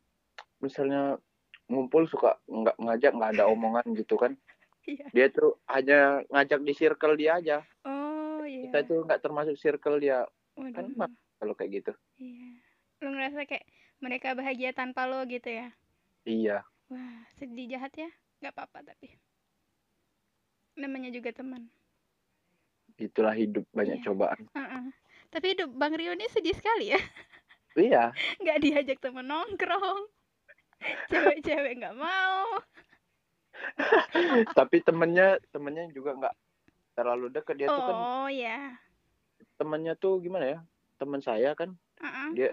misalnya 0.65 1.21
ngumpul 1.69 2.09
suka 2.09 2.41
nggak 2.49 2.77
ngajak 2.81 3.13
nggak 3.13 3.33
ada 3.37 3.45
omongan 3.53 3.85
gitu 4.01 4.17
kan. 4.17 4.33
Iya. 4.85 5.07
Dia 5.13 5.27
tuh 5.33 5.61
hanya 5.69 6.25
ngajak 6.33 6.61
di 6.65 6.73
circle 6.73 7.17
dia 7.21 7.41
aja. 7.41 7.59
Oh 7.85 8.45
iya. 8.45 8.69
Kita 8.69 8.89
tuh 8.89 9.05
nggak 9.05 9.21
termasuk 9.21 9.57
circle 9.61 10.01
dia. 10.01 10.25
Waduh. 10.57 10.73
kan 10.97 11.13
kalau 11.41 11.53
kayak 11.53 11.85
gitu. 11.85 11.93
Iya. 12.17 12.51
Lu 13.05 13.13
ngerasa 13.13 13.45
kayak 13.45 13.69
mereka 14.01 14.33
bahagia 14.33 14.73
tanpa 14.73 15.05
lo 15.05 15.25
gitu 15.29 15.53
ya? 15.53 15.69
Iya. 16.25 16.65
Wah 16.89 17.29
sedih 17.37 17.77
jahat 17.77 17.93
ya. 17.97 18.09
Nggak 18.41 18.57
apa-apa 18.57 18.93
tapi 18.93 19.13
namanya 20.75 21.11
juga 21.11 21.31
teman. 21.31 21.67
Itulah 22.95 23.35
hidup 23.35 23.67
banyak 23.75 23.99
Iya. 24.01 24.05
cobaan. 24.07 24.45
Heeh. 24.55 24.85
tapi 25.35 25.51
hidup 25.51 25.67
bang 25.75 25.91
Rio 25.99 26.15
ini 26.15 26.31
sedih 26.31 26.55
sekali 26.55 26.95
ya. 26.95 27.01
Iya. 27.75 28.15
Nggak 28.39 28.59
diajak 28.63 28.99
temen 29.03 29.27
nongkrong. 29.27 30.07
Cewek-cewek 31.11 31.83
nggak 31.83 31.99
mau. 31.99 32.63
Tapi 34.59 34.79
temennya 34.87 35.43
temennya 35.51 35.91
juga 35.91 36.15
nggak 36.15 36.35
terlalu 36.95 37.35
dekat 37.35 37.59
dia 37.59 37.67
tuh 37.67 37.83
kan 37.83 37.95
oh 37.99 38.29
ya 38.31 38.79
temannya 39.59 39.95
tuh 39.99 40.23
gimana 40.23 40.47
ya? 40.47 40.59
Teman 40.99 41.19
saya 41.19 41.55
kan. 41.59 41.75
Heeh. 41.99 42.29
dia 42.35 42.51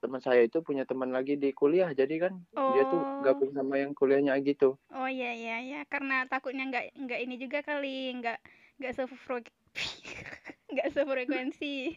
teman 0.00 0.18
saya 0.18 0.40
itu 0.42 0.64
punya 0.64 0.88
teman 0.88 1.12
lagi 1.12 1.36
di 1.36 1.52
kuliah 1.52 1.92
jadi 1.92 2.28
kan 2.28 2.32
dia 2.72 2.82
tuh 2.88 3.00
Oh. 3.04 3.20
gabung 3.20 3.52
sama 3.52 3.76
yang 3.76 3.92
kuliahnya 3.92 4.32
gitu 4.40 4.80
oh 4.90 5.08
iya 5.08 5.36
iya 5.36 5.56
ya 5.60 5.80
karena 5.86 6.24
takutnya 6.24 6.64
nggak 6.66 6.96
nggak 6.96 7.20
ini 7.20 7.34
juga 7.36 7.60
kali 7.60 8.16
nggak 8.16 8.38
nggak 8.80 8.92
sefrek 8.96 9.52
nggak 10.72 10.88
sefrekuensi 10.96 11.94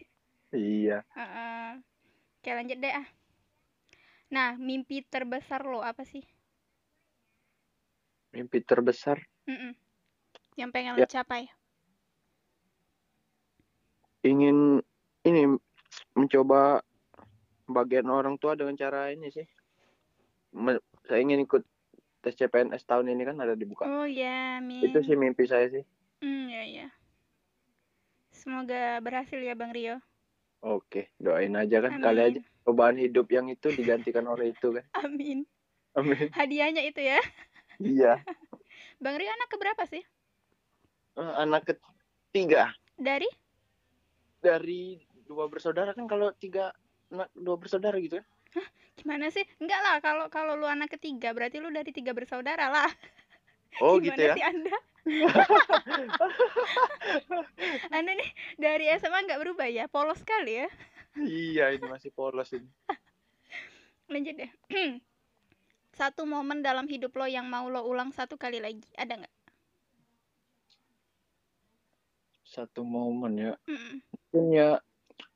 iya 0.52 1.00
Heeh. 1.16 1.80
Oke 2.38 2.50
lanjut 2.52 2.76
deh 2.76 2.92
ah 2.92 3.08
nah 4.28 4.52
mimpi 4.60 5.00
terbesar 5.00 5.64
lo 5.64 5.80
apa 5.80 6.04
sih 6.04 6.20
mimpi 8.34 8.60
terbesar 8.60 9.16
Mm-mm. 9.48 9.72
yang 10.60 10.68
pengen 10.74 11.00
Ya. 11.00 11.06
lo 11.06 11.08
capai 11.08 11.48
ingin 14.24 14.80
ini 15.24 15.56
mencoba 16.16 16.80
bagian 17.64 18.08
orang 18.08 18.36
tua 18.36 18.54
dengan 18.54 18.76
cara 18.76 19.10
ini 19.10 19.28
sih. 19.32 19.46
Me- 20.54 20.82
saya 21.08 21.20
ingin 21.20 21.44
ikut 21.44 21.62
tes 22.24 22.36
CPNS 22.38 22.88
tahun 22.88 23.12
ini 23.12 23.22
kan 23.28 23.36
ada 23.40 23.52
dibuka. 23.58 23.84
Oh 23.84 24.08
ya 24.08 24.62
amin. 24.62 24.88
Itu 24.88 25.04
sih 25.04 25.16
mimpi 25.18 25.44
saya 25.44 25.68
sih. 25.68 25.84
Hmm, 26.24 26.48
ya 26.48 26.64
ya 26.64 26.88
semoga 28.34 29.00
berhasil 29.00 29.40
ya 29.40 29.56
bang 29.56 29.72
Rio. 29.72 29.96
Oke 30.64 31.12
doain 31.20 31.52
aja 31.56 31.84
kan. 31.84 32.00
Kali 32.00 32.20
aja 32.20 32.40
amin 32.40 32.54
cobaan 32.64 32.96
hidup 32.96 33.28
yang 33.28 33.46
itu 33.52 33.68
digantikan 33.76 34.24
oleh 34.24 34.56
itu 34.56 34.72
kan. 34.72 34.84
Amin. 35.04 35.44
Amin. 35.94 36.32
Hadiahnya 36.32 36.82
itu 36.82 37.04
ya. 37.04 37.20
Iya. 37.78 38.24
Bang 39.04 39.20
Rio 39.20 39.30
anak 39.30 39.52
keberapa 39.52 39.84
sih? 39.84 40.02
Eh, 41.14 41.34
anak 41.38 41.68
ketiga. 41.68 42.72
Dari? 42.96 43.28
Dari 44.40 44.98
dua 45.28 45.46
bersaudara 45.46 45.92
kan 45.92 46.08
kalau 46.08 46.32
tiga 46.34 46.72
dua 47.34 47.56
bersaudara 47.56 47.96
gitu 48.00 48.20
kan 48.20 48.26
gimana 48.94 49.26
sih? 49.30 49.42
Enggak 49.58 49.80
lah 49.82 49.98
kalau 49.98 50.30
kalau 50.30 50.54
lu 50.54 50.70
anak 50.70 50.94
ketiga 50.96 51.34
berarti 51.34 51.58
lu 51.58 51.74
dari 51.74 51.90
tiga 51.90 52.14
bersaudara 52.14 52.70
lah. 52.70 52.86
Oh 53.82 53.98
gimana 54.00 54.14
gitu 54.14 54.22
ya? 54.30 54.34
sih 54.38 54.46
anda? 54.46 54.76
Anda 57.92 58.16
nih 58.16 58.30
dari 58.56 58.88
SMA 58.96 59.28
nggak 59.28 59.36
berubah 59.36 59.68
ya? 59.68 59.84
Polos 59.84 60.24
sekali 60.24 60.64
ya? 60.64 60.68
Iya 61.20 61.76
ini 61.76 61.92
masih 61.92 62.08
polos 62.08 62.48
ini. 62.56 62.64
Lanjut 64.12 64.32
deh. 64.32 64.48
Satu 66.00 66.24
momen 66.24 66.64
dalam 66.64 66.88
hidup 66.88 67.12
lo 67.20 67.28
yang 67.28 67.44
mau 67.52 67.68
lo 67.68 67.84
ulang 67.84 68.16
satu 68.16 68.40
kali 68.40 68.56
lagi 68.58 68.82
ada 68.96 69.20
nggak? 69.20 69.34
Satu 72.48 72.80
momen 72.82 73.36
ya. 73.36 73.52
Mm-mm. 73.68 74.00
mungkin 74.34 74.50
ya 74.50 74.82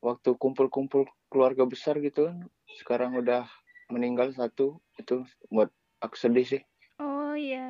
waktu 0.03 0.35
kumpul-kumpul 0.35 1.07
keluarga 1.29 1.65
besar 1.69 2.01
gitu 2.01 2.29
kan 2.29 2.45
sekarang 2.81 3.17
udah 3.17 3.45
meninggal 3.89 4.33
satu 4.33 4.81
itu 5.01 5.25
buat 5.49 5.73
aku 6.01 6.17
sedih 6.17 6.45
sih. 6.45 6.63
Oh 7.01 7.33
iya. 7.33 7.65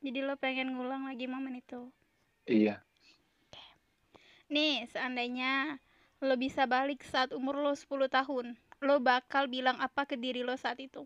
Jadi 0.00 0.24
lo 0.24 0.36
pengen 0.40 0.72
ngulang 0.76 1.04
lagi 1.04 1.28
momen 1.28 1.60
itu? 1.60 1.92
Iya. 2.48 2.80
Nih 4.48 4.88
seandainya 4.88 5.76
lo 6.24 6.36
bisa 6.36 6.64
balik 6.64 7.04
saat 7.04 7.32
umur 7.36 7.60
lo 7.60 7.72
10 7.72 8.08
tahun 8.08 8.56
lo 8.80 8.96
bakal 9.00 9.44
bilang 9.44 9.76
apa 9.76 10.08
ke 10.08 10.16
diri 10.16 10.40
lo 10.40 10.56
saat 10.56 10.80
itu? 10.80 11.04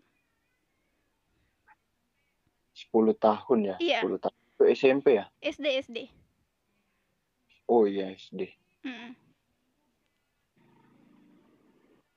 10 2.75 3.15
tahun 3.15 3.59
ya? 3.73 3.75
Iya. 3.83 3.99
10 4.03 4.23
tahun 4.23 4.35
itu 4.35 4.63
SMP 4.71 5.19
ya? 5.19 5.25
SD 5.43 5.65
SD 5.83 5.99
oh 7.67 7.85
iya 7.89 8.13
SD 8.13 8.41
Mm-mm. 8.85 9.17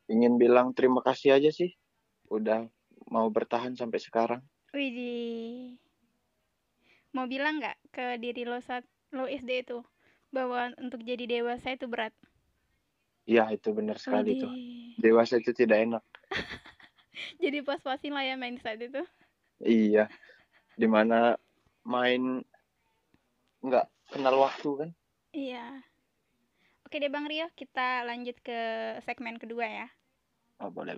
Ingin 0.09 0.37
bilang 0.37 0.73
terima 0.73 1.01
kasih 1.01 1.37
aja 1.37 1.53
sih 1.53 1.73
udah 2.29 2.69
mau 3.09 3.29
bertahan 3.29 3.73
sampai 3.73 4.01
sekarang 4.01 4.43
Widih. 4.69 5.81
Mau 7.17 7.25
bilang 7.25 7.57
nggak 7.57 7.77
ke 7.89 8.05
diri 8.21 8.45
lo 8.45 8.61
saat 8.61 8.85
lo 9.11 9.25
SD 9.25 9.65
itu 9.65 9.81
bahwa 10.29 10.69
untuk 10.77 11.01
jadi 11.01 11.25
dewasa 11.25 11.73
itu 11.73 11.89
berat? 11.89 12.13
iya 13.25 13.49
itu 13.49 13.73
benar 13.73 13.97
sekali 13.97 14.37
tuh 14.37 14.49
Widih. 14.49 14.97
dewasa 14.97 15.37
itu 15.37 15.53
tidak 15.53 15.85
enak 15.85 16.05
Jadi 17.43 17.61
pas-pasin 17.61 18.13
lah 18.13 18.25
ya 18.25 18.37
main 18.37 18.57
saat 18.57 18.79
itu. 18.79 19.01
iya 19.59 20.09
di 20.73 20.85
mana 20.85 21.35
main 21.83 22.41
nggak 23.59 23.87
kenal 24.09 24.37
waktu 24.39 24.71
kan 24.77 24.91
Iya. 25.29 25.85
Oke 26.85 26.97
deh 26.99 27.13
Bang 27.13 27.29
Rio, 27.29 27.53
kita 27.53 28.01
lanjut 28.01 28.33
ke 28.41 28.57
segmen 29.05 29.37
kedua 29.37 29.69
ya. 29.69 29.87
Oh, 30.61 30.71
boleh 30.71 30.95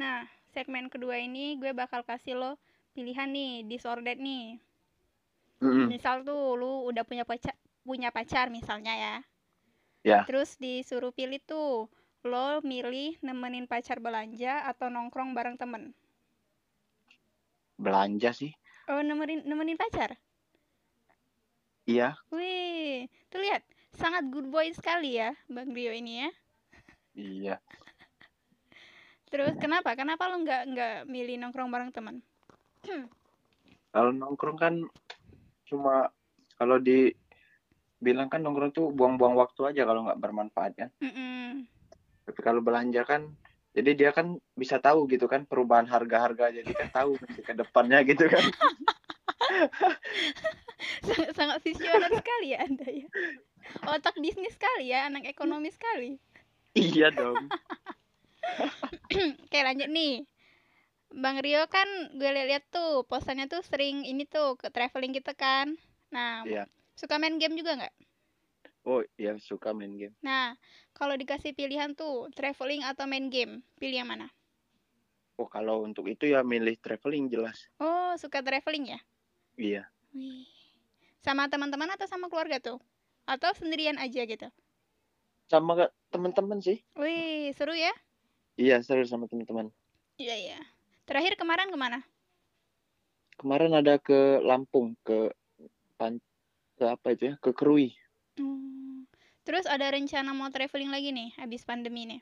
Nah, 0.00 0.20
segmen 0.54 0.86
kedua 0.92 1.16
ini 1.28 1.44
gue 1.60 1.72
bakal 1.80 2.00
kasih 2.10 2.34
lo 2.40 2.52
pilihan 2.94 3.28
nih, 3.36 3.52
disordered 3.70 4.18
nih. 4.28 4.44
Mm-mm. 5.62 5.88
Misal 5.90 6.16
tuh 6.28 6.42
lu 6.60 6.72
udah 6.90 7.04
punya 7.08 7.24
pacar, 7.30 7.54
punya 7.86 8.08
pacar 8.16 8.46
misalnya 8.56 8.94
ya. 9.04 9.14
Ya. 10.04 10.20
Terus 10.26 10.50
disuruh 10.62 11.12
pilih 11.18 11.40
tuh, 11.50 11.88
lo 12.30 12.46
milih 12.70 13.10
nemenin 13.26 13.66
pacar 13.72 13.98
belanja 14.04 14.52
atau 14.70 14.86
nongkrong 14.94 15.30
bareng 15.36 15.56
temen. 15.62 15.84
belanja 17.84 18.30
sih 18.38 18.52
Oh, 18.90 19.00
nemenin 19.08 19.40
nemenin 19.48 19.78
pacar. 19.82 20.10
iya 21.86 22.18
Wih, 22.34 23.06
tuh 23.30 23.38
lihat, 23.42 23.62
sangat 23.96 24.28
good 24.30 24.48
boy 24.48 24.68
sekali 24.72 25.18
ya, 25.18 25.32
Bang 25.50 25.72
Rio 25.72 25.92
ini 25.92 26.22
ya. 26.24 26.30
iya 27.16 27.56
Terus 29.32 29.58
kenapa? 29.58 29.96
Kenapa 29.98 30.30
lo 30.30 30.38
nggak 30.40 30.62
nggak 30.70 30.96
milih 31.10 31.40
nongkrong 31.42 31.72
bareng 31.72 31.90
teman? 31.90 32.22
kalau 33.96 34.12
nongkrong 34.12 34.58
kan 34.60 34.74
cuma 35.64 36.12
kalau 36.60 36.76
di 36.76 37.08
bilang 37.96 38.28
kan 38.28 38.44
nongkrong 38.44 38.76
tuh 38.76 38.92
buang-buang 38.92 39.32
waktu 39.40 39.72
aja 39.72 39.88
kalau 39.88 40.04
nggak 40.04 40.20
bermanfaat 40.20 40.72
kan 40.76 40.90
Mm-mm. 41.00 41.64
tapi 42.28 42.40
kalau 42.44 42.60
belanja 42.60 43.08
kan 43.08 43.32
jadi 43.72 43.90
dia 43.96 44.10
kan 44.12 44.36
bisa 44.52 44.76
tahu 44.80 45.08
gitu 45.08 45.24
kan 45.24 45.48
perubahan 45.48 45.88
harga-harga 45.88 46.52
jadi 46.52 46.72
kan 46.76 46.88
tahu 46.92 47.16
ke 47.18 47.52
depannya 47.56 48.04
gitu 48.04 48.28
kan 48.28 48.44
sangat 51.08 51.32
sangat 51.32 51.58
visioner 51.64 52.12
sekali 52.12 52.52
ya 52.52 52.58
anda 52.68 52.88
ya. 52.88 53.08
Otak 53.86 54.18
bisnis 54.18 54.54
sekali 54.54 54.90
ya, 54.90 55.06
anak 55.06 55.26
ekonomi 55.26 55.70
sekali. 55.70 56.18
iya 56.76 57.08
dong 57.10 57.50
Oke 59.46 59.58
lanjut 59.62 59.88
nih. 59.90 60.22
Bang 61.16 61.38
Rio 61.40 61.64
kan 61.70 61.86
gue 62.18 62.28
lihat 62.28 62.66
tuh 62.68 63.06
posannya 63.06 63.46
tuh 63.48 63.62
sering 63.64 64.04
ini 64.04 64.26
tuh 64.26 64.58
ke 64.60 64.68
traveling 64.68 65.14
gitu 65.16 65.32
kan. 65.38 65.72
Nah, 66.12 66.44
Iya. 66.44 66.64
suka 66.94 67.16
main 67.16 67.38
game 67.38 67.56
juga 67.56 67.78
nggak? 67.78 67.94
oh 68.86 69.02
iya 69.18 69.34
suka 69.42 69.74
main 69.74 69.90
game 69.98 70.14
Nah, 70.22 70.54
kalau 70.94 71.18
dikasih 71.18 71.50
pilihan 71.58 71.94
tuh 71.98 72.30
traveling 72.38 72.86
atau 72.86 73.02
main 73.10 73.26
game, 73.26 73.66
pilih 73.78 73.98
yang 74.02 74.10
mana? 74.10 74.30
oh 75.36 75.48
kalau 75.50 75.82
untuk 75.84 76.06
itu 76.08 76.30
ya 76.32 76.40
milih 76.46 76.78
traveling 76.80 77.26
jelas 77.28 77.66
Oh, 77.82 78.14
suka 78.16 78.40
traveling 78.40 78.94
ya? 78.96 79.00
iya 79.58 79.82
Wih. 80.14 80.46
Sama 81.20 81.50
teman-teman 81.50 81.90
atau 81.92 82.06
sama 82.06 82.30
keluarga 82.30 82.56
tuh? 82.62 82.78
Atau 83.26 83.50
sendirian 83.58 83.98
aja 83.98 84.22
gitu? 84.24 84.48
sama 85.46 85.86
teman-teman 86.10 86.58
sih 86.58 86.82
Wih, 86.98 87.54
seru 87.54 87.70
ya? 87.70 87.94
iya 88.58 88.82
seru 88.82 89.06
sama 89.06 89.30
teman-teman 89.30 89.70
Iya, 90.18 90.34
iya. 90.34 90.58
Terakhir 91.06 91.38
kemarin 91.38 91.70
ke 91.70 91.78
mana? 91.78 92.02
kemarin 93.36 93.72
ada 93.78 94.00
ke 94.00 94.42
Lampung 94.42 94.96
ke 95.06 95.30
pan 95.94 96.18
ke 96.74 96.84
apa 96.88 97.06
itu 97.14 97.30
ya 97.30 97.34
ke 97.38 97.54
Krui 97.54 97.94
Hmm. 98.36 99.06
Terus 99.46 99.64
ada 99.70 99.86
rencana 99.88 100.34
mau 100.34 100.50
traveling 100.50 100.90
lagi 100.90 101.08
nih 101.14 101.30
habis 101.38 101.62
pandemi 101.62 102.04
nih? 102.10 102.20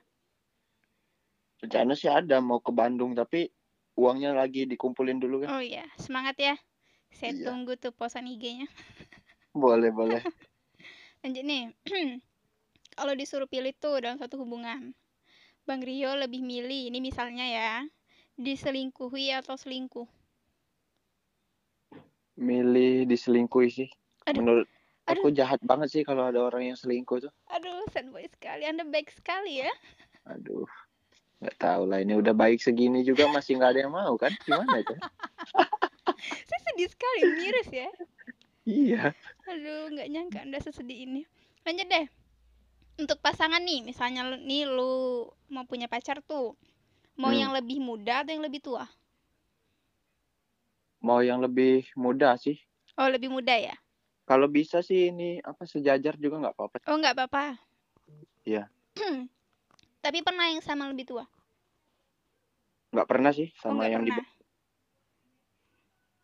rencana 1.65 1.97
sih 1.97 2.13
ada 2.13 2.45
mau 2.45 2.61
ke 2.61 2.69
Bandung 2.71 3.17
tapi 3.17 3.49
uangnya 3.97 4.37
lagi 4.37 4.69
dikumpulin 4.69 5.17
dulu 5.17 5.43
kan 5.43 5.57
Oh 5.57 5.63
iya, 5.65 5.89
semangat 5.97 6.37
ya. 6.37 6.55
Saya 7.15 7.33
Iya. 7.33 7.47
tunggu 7.49 7.79
tuh 7.81 7.95
posan 7.95 8.29
IG-nya. 8.29 8.69
boleh 9.55 9.91
boleh 9.95 10.21
Lanjut 11.25 11.43
nih. 11.43 11.73
Kalau 13.01 13.17
disuruh 13.17 13.49
pilih 13.49 13.73
tuh 13.75 13.99
dalam 14.05 14.21
satu 14.21 14.39
hubungan. 14.45 14.93
Bang 15.65 15.81
Rio 15.81 16.13
lebih 16.13 16.45
milih, 16.45 16.93
ini 16.93 17.01
misalnya 17.01 17.49
ya, 17.49 17.73
diselingkuhi 18.37 19.33
atau 19.33 19.57
selingkuh? 19.57 20.05
milih 22.35 23.07
diselingkuhi 23.07 23.71
sih 23.71 23.91
Aduh. 24.27 24.43
menurut 24.43 24.67
Aduh. 25.07 25.23
aku 25.23 25.27
jahat 25.31 25.63
banget 25.63 25.89
sih 25.95 26.03
kalau 26.03 26.27
ada 26.27 26.43
orang 26.43 26.67
yang 26.67 26.79
selingkuh 26.79 27.23
tuh 27.23 27.33
Aduh, 27.55 27.87
sad 27.95 28.11
boy 28.11 28.27
sekali. 28.27 28.67
Anda 28.67 28.83
baik 28.83 29.15
sekali 29.15 29.63
ya. 29.63 29.71
aduh 30.27 30.67
nggak 31.39 31.57
tahu 31.61 31.87
lah 31.87 32.01
ini 32.03 32.17
udah 32.19 32.33
baik 32.33 32.59
segini 32.59 33.07
juga 33.07 33.31
masih 33.31 33.61
nggak 33.61 33.71
ada 33.77 33.81
yang 33.87 33.95
mau 33.95 34.19
kan 34.19 34.33
gimana 34.43 34.83
itu 34.83 34.95
Saya 36.49 36.61
sedih 36.73 36.89
sekali, 36.89 37.23
miris 37.39 37.71
ya. 37.71 37.89
iya 38.65 39.03
Aduh, 39.51 39.93
nggak 39.93 40.09
nyangka 40.13 40.39
Anda 40.45 40.59
sesedih 40.61 40.99
ini. 41.07 41.23
Lanjut 41.67 41.87
deh. 41.89 42.07
Untuk 43.03 43.19
pasangan 43.21 43.61
nih, 43.69 43.81
misalnya 43.83 44.23
lu, 44.31 44.37
nih 44.39 44.65
lu 44.77 44.93
mau 45.55 45.65
punya 45.71 45.87
pacar 45.91 46.23
tuh. 46.25 46.55
Mau 47.21 47.31
Hmm. 47.33 47.41
yang 47.43 47.53
lebih 47.55 47.79
muda 47.83 48.15
atau 48.23 48.33
yang 48.35 48.45
lebih 48.47 48.61
tua? 48.65 48.85
mau 51.05 51.21
yang 51.21 51.37
lebih 51.45 51.85
muda 52.01 52.33
sih 52.41 52.57
Oh, 52.97 53.09
lebih 53.13 53.29
muda 53.29 53.53
ya? 53.61 53.77
kalau 54.25 54.49
bisa 54.49 54.81
sih 54.81 55.13
ini 55.13 55.37
apa 55.45 55.69
sejajar 55.69 56.17
juga 56.17 56.41
nggak 56.41 56.55
apa-apa 56.57 56.77
Oh, 56.89 56.97
nggak 56.97 57.13
apa-apa. 57.13 57.61
Iya. 58.49 58.73
Tapi 60.05 60.19
pernah 60.25 60.49
yang 60.49 60.65
sama 60.65 60.89
lebih 60.89 61.05
tua? 61.05 61.25
nggak 62.95 63.09
pernah 63.11 63.31
sih 63.37 63.49
Oh, 63.69 63.75
sama 63.75 63.85
nggak 63.85 63.93
yang 63.93 64.03
di 64.09 64.13
pernah. 64.15 64.29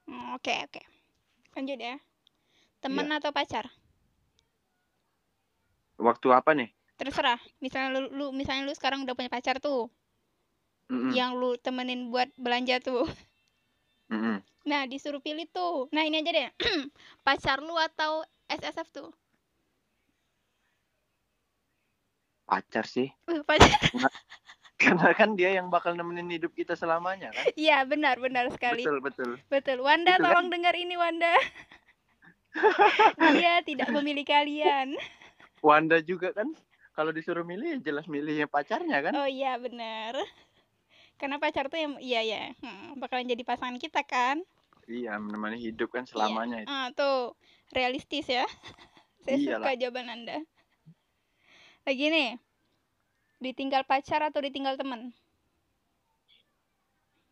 Hmm, 0.08 0.34
Oke, 0.36 0.54
oke. 0.66 0.82
Lanjut 1.54 1.78
ya. 1.78 1.96
Temen 2.80 3.06
Iya. 3.06 3.18
atau 3.20 3.30
pacar? 3.30 3.68
waktu 6.00 6.32
apa 6.32 6.56
nih 6.56 6.72
Terserah. 6.96 7.36
Misalnya 7.60 7.96
lu, 7.96 8.08
lu 8.12 8.26
misalnya 8.32 8.64
lu 8.64 8.72
sekarang 8.72 9.04
udah 9.04 9.12
punya 9.12 9.28
pacar 9.28 9.56
tuh, 9.56 9.88
Mm-mm. 10.88 11.12
yang 11.12 11.32
lu 11.32 11.56
temenin 11.56 12.08
buat 12.08 12.28
belanja 12.36 12.76
tuh. 12.80 13.08
Mm-mm. 14.08 14.40
Nah, 14.64 14.84
disuruh 14.84 15.20
pilih 15.20 15.48
tuh. 15.48 15.88
Nah, 15.92 16.04
ini 16.04 16.20
aja 16.20 16.28
deh. 16.28 16.48
pacar 17.24 17.60
lu 17.60 17.72
atau 17.72 18.20
SSF 18.48 18.88
tuh? 18.90 19.10
pacar 22.44 22.82
sih 22.84 23.08
Uh, 23.24 23.40
pacar. 23.46 23.78
karena 24.82 25.14
kan 25.14 25.38
dia 25.38 25.54
yang 25.54 25.70
bakal 25.70 25.94
nemenin 25.94 26.26
hidup 26.34 26.50
kita 26.50 26.74
selamanya 26.74 27.30
kan 27.30 27.46
Iya, 27.54 27.86
benar, 27.86 28.18
benar 28.18 28.50
sekali. 28.50 28.82
betul 28.82 28.98
betul 29.00 29.30
Betul. 29.46 29.78
Wanda, 29.80 30.18
Gitu 30.18 30.26
kan? 30.26 30.34
tolong 30.34 30.48
dengar 30.50 30.74
ini, 30.74 30.98
Wanda. 30.98 31.30
Dia 33.36 33.62
tidak 33.62 33.88
memilih 33.90 34.26
kalian. 34.26 34.94
Wanda 35.66 36.00
juga 36.00 36.32
kan 36.32 36.50
kalau 36.96 37.12
disuruh 37.12 37.44
milih 37.44 37.76
ya 37.76 37.78
jelas 37.80 38.08
milihnya 38.08 38.48
pacarnya 38.48 38.98
kan 39.00 39.12
Oh 39.14 39.28
iya, 39.28 39.56
benar. 39.60 40.16
Karena 41.20 41.36
pacar 41.36 41.68
tuh 41.68 41.76
yang 41.76 41.94
iya 42.00 42.20
ya, 42.24 42.42
hmm, 42.64 42.96
bakalan 42.96 43.28
jadi 43.28 43.44
pasangan 43.44 43.76
kita 43.76 44.00
kan. 44.02 44.40
iya 44.90 45.14
menemani 45.20 45.60
hidup 45.60 45.92
kan 45.94 46.02
selamanya 46.02 46.64
itu 46.64 46.68
Ah, 46.68 46.90
tuh 46.90 47.36
realistis 47.70 48.26
ya. 48.26 48.42
Saya 49.22 49.36
Iyalah. 49.36 49.68
suka 49.68 49.78
jawaban 49.78 50.08
Anda. 50.08 50.40
Lagi 51.84 52.06
nih. 52.08 52.30
Ditinggal 53.38 53.84
pacar 53.84 54.20
atau 54.24 54.40
ditinggal 54.40 54.76
teman? 54.76 55.12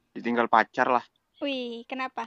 ditinggal 0.08 0.50
pacar 0.50 0.90
lah 0.90 1.04
Wih, 1.38 1.86
kenapa? 1.86 2.26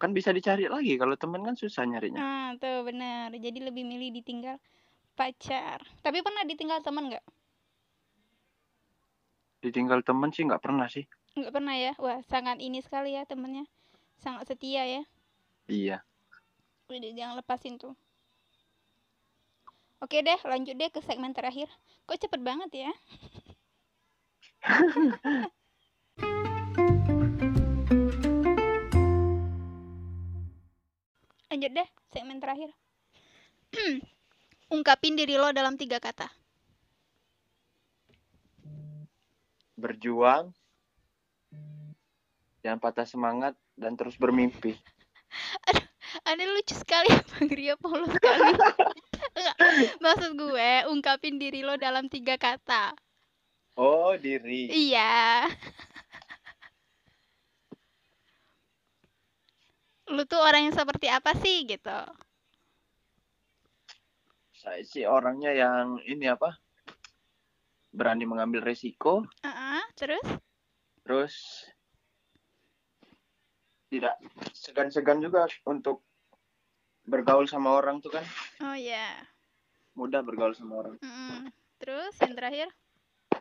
Kan 0.00 0.10
bisa 0.16 0.32
dicari 0.32 0.64
lagi 0.66 0.96
kalau 0.96 1.14
temen 1.14 1.44
kan 1.44 1.54
susah 1.54 1.84
nyarinya 1.84 2.24
Ah, 2.24 2.48
tuh 2.56 2.82
benar. 2.88 3.28
Jadi 3.36 3.58
lebih 3.60 3.84
milih 3.84 4.10
ditinggal 4.16 4.56
pacar. 5.14 5.78
Tapi 6.00 6.24
pernah 6.24 6.42
ditinggal 6.48 6.80
teman 6.80 7.12
nggak? 7.12 7.24
ditinggal 9.60 10.00
temen 10.00 10.32
sih 10.32 10.48
nggak 10.48 10.62
pernah 10.64 10.88
sih 10.88 11.04
Nggak 11.36 11.52
pernah 11.52 11.76
ya? 11.76 11.92
Wah, 12.00 12.18
sangat 12.26 12.58
ini 12.58 12.80
sekali 12.82 13.14
ya 13.14 13.22
temennya. 13.28 13.62
Sangat 14.18 14.48
setia 14.50 14.82
ya. 14.82 15.02
iya 15.70 16.02
Udah 16.90 17.12
jangan 17.14 17.38
lepasin 17.38 17.78
tuh. 17.78 17.94
Oke 20.00 20.24
deh, 20.24 20.40
lanjut 20.48 20.74
deh 20.74 20.90
ke 20.90 20.98
segmen 21.04 21.30
terakhir. 21.36 21.68
Kok 22.08 22.18
cepet 22.18 22.40
banget 22.42 22.70
ya? 22.88 22.90
lanjut 31.50 31.70
deh, 31.74 31.88
segmen 32.14 32.38
terakhir. 32.38 32.70
Ungkapin 34.74 35.18
diri 35.18 35.34
lo 35.34 35.50
dalam 35.50 35.74
tiga 35.74 35.98
kata. 35.98 36.30
berjuang 39.80 40.52
jangan 42.60 42.78
patah 42.78 43.08
semangat 43.08 43.56
dan 43.80 43.96
terus 43.96 44.20
bermimpi 44.20 44.76
Anda 46.28 46.42
lucu 46.42 46.74
sekali, 46.74 47.06
Bang 47.06 47.54
Rio 47.54 47.78
polos 47.78 48.10
sekali. 48.10 48.50
Enggak, 49.38 49.56
maksud 50.02 50.34
gue, 50.34 50.70
ungkapin 50.90 51.38
diri 51.38 51.62
lo 51.62 51.78
dalam 51.78 52.10
tiga 52.10 52.34
kata. 52.34 52.98
oh 53.78 54.18
diri 54.18 54.66
Iya. 54.66 55.46
Lu 60.10 60.22
tuh 60.24 60.38
orang 60.38 60.66
yang 60.66 60.74
seperti 60.74 61.06
apa 61.06 61.32
sih 61.34 61.64
gitu 61.64 62.00
Saya 64.52 64.84
sih 64.84 65.08
orangnya 65.08 65.50
yang 65.50 65.96
ini 66.04 66.28
apa? 66.28 66.52
Berani 67.90 68.22
mengambil 68.22 68.60
resiko, 68.62 69.24
Ah, 69.40 69.80
terus 69.94 70.22
terus 71.00 71.34
tidak 73.88 74.14
segan-segan 74.52 75.18
juga 75.18 75.48
untuk 75.64 76.04
bergaul 77.02 77.48
sama 77.48 77.72
orang 77.72 77.98
tuh 77.98 78.12
kan. 78.12 78.22
oh 78.62 78.76
ya 78.76 79.16
Mudah 79.96 80.20
bergaul 80.20 80.52
sama 80.52 80.78
orang. 80.78 80.94
Mm-mm. 81.00 81.50
terus 81.76 82.14
yang 82.20 82.36
terakhir 82.36 82.68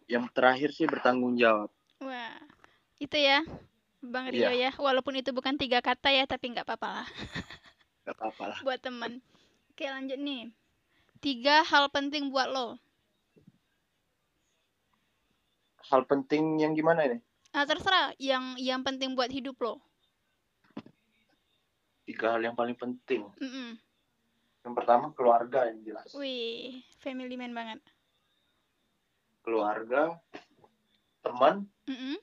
Yang 0.08 0.26
terakhir 0.32 0.70
sih 0.72 0.88
bertanggung 0.88 1.36
jawab. 1.36 1.70
wah 2.00 2.40
itu 2.98 3.18
ya 3.20 3.44
bang 4.02 4.26
Rio 4.30 4.48
ya 4.48 4.52
Iya. 4.52 4.70
walaupun 4.76 5.14
itu 5.14 5.30
bukan 5.30 5.56
tiga 5.56 5.80
kata 5.80 6.10
ya 6.10 6.24
tapi 6.24 6.50
nggak 6.50 6.64
apa-apa 6.64 6.90
lah 6.96 7.08
Gak 8.06 8.16
apa-apa 8.16 8.44
lah. 8.48 8.60
buat 8.62 8.80
teman 8.80 9.20
oke 9.70 9.86
lanjut 9.86 10.18
nih 10.18 10.50
tiga 11.20 11.62
hal 11.64 11.88
penting 11.88 12.30
buat 12.30 12.48
lo 12.48 12.80
Hal 15.82 16.06
penting 16.06 16.60
yang 16.60 16.72
gimana 16.72 17.02
ini? 17.04 17.18
ah 17.50 17.66
terserah 17.66 18.14
yang 18.18 18.54
yang 18.56 18.82
penting 18.82 19.14
buat 19.14 19.30
hidup 19.30 19.58
lo 19.58 19.82
Tiga 22.04 22.34
hal 22.34 22.42
yang 22.42 22.54
paling 22.54 22.74
penting. 22.74 23.22
Mm-mm. 23.38 23.78
Yang 24.60 24.74
pertama 24.76 25.14
keluarga 25.14 25.66
yang 25.66 25.78
jelas. 25.84 26.10
wih 26.12 26.82
family 26.98 27.34
man 27.36 27.54
banget 27.54 27.80
Keluarga, 29.40 30.18
teman, 31.22 31.70
Mm-mm. 31.86 32.18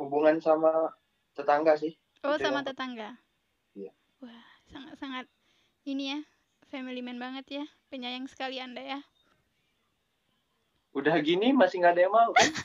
Hubungan 0.00 0.40
sama 0.40 0.96
tetangga 1.32 1.76
sih. 1.76 1.92
oh 2.22 2.34
Itu 2.34 2.42
sama 2.42 2.60
yang- 2.60 2.66
tetangga 2.66 3.08
Iya. 3.72 3.92
wah 4.18 4.44
sangat 4.66 4.94
sangat 4.96 5.24
ini 5.84 6.10
ya 6.10 6.18
family 6.66 7.00
man 7.00 7.16
banget 7.16 7.44
ya 7.54 7.64
penyayang 7.88 8.24
sekali 8.24 8.56
anda 8.56 8.80
ya 8.80 9.00
Udah 10.90 11.14
gini 11.20 11.52
masih 11.52 11.78
nggak 11.78 11.94
ada 11.94 12.02
yang 12.02 12.10
mau 12.10 12.30
kan? 12.32 12.50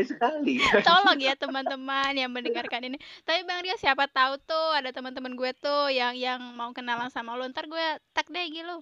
Sekali. 0.00 0.62
tolong 0.82 1.18
ya 1.18 1.34
teman-teman 1.42 2.14
yang 2.14 2.30
mendengarkan 2.30 2.82
ini 2.84 2.94
tapi 3.20 3.42
bang 3.42 3.58
Rio 3.60 3.74
siapa 3.74 4.06
tahu 4.06 4.38
tuh 4.40 4.68
ada 4.72 4.90
teman-teman 4.90 5.34
gue 5.34 5.50
tuh 5.52 5.90
yang 5.90 6.14
yang 6.14 6.38
mau 6.54 6.70
kenalan 6.70 7.10
sama 7.10 7.34
lo 7.34 7.42
ntar 7.44 7.66
gue 7.66 7.84
tag 8.10 8.26
deh 8.26 8.46
gitu 8.48 8.78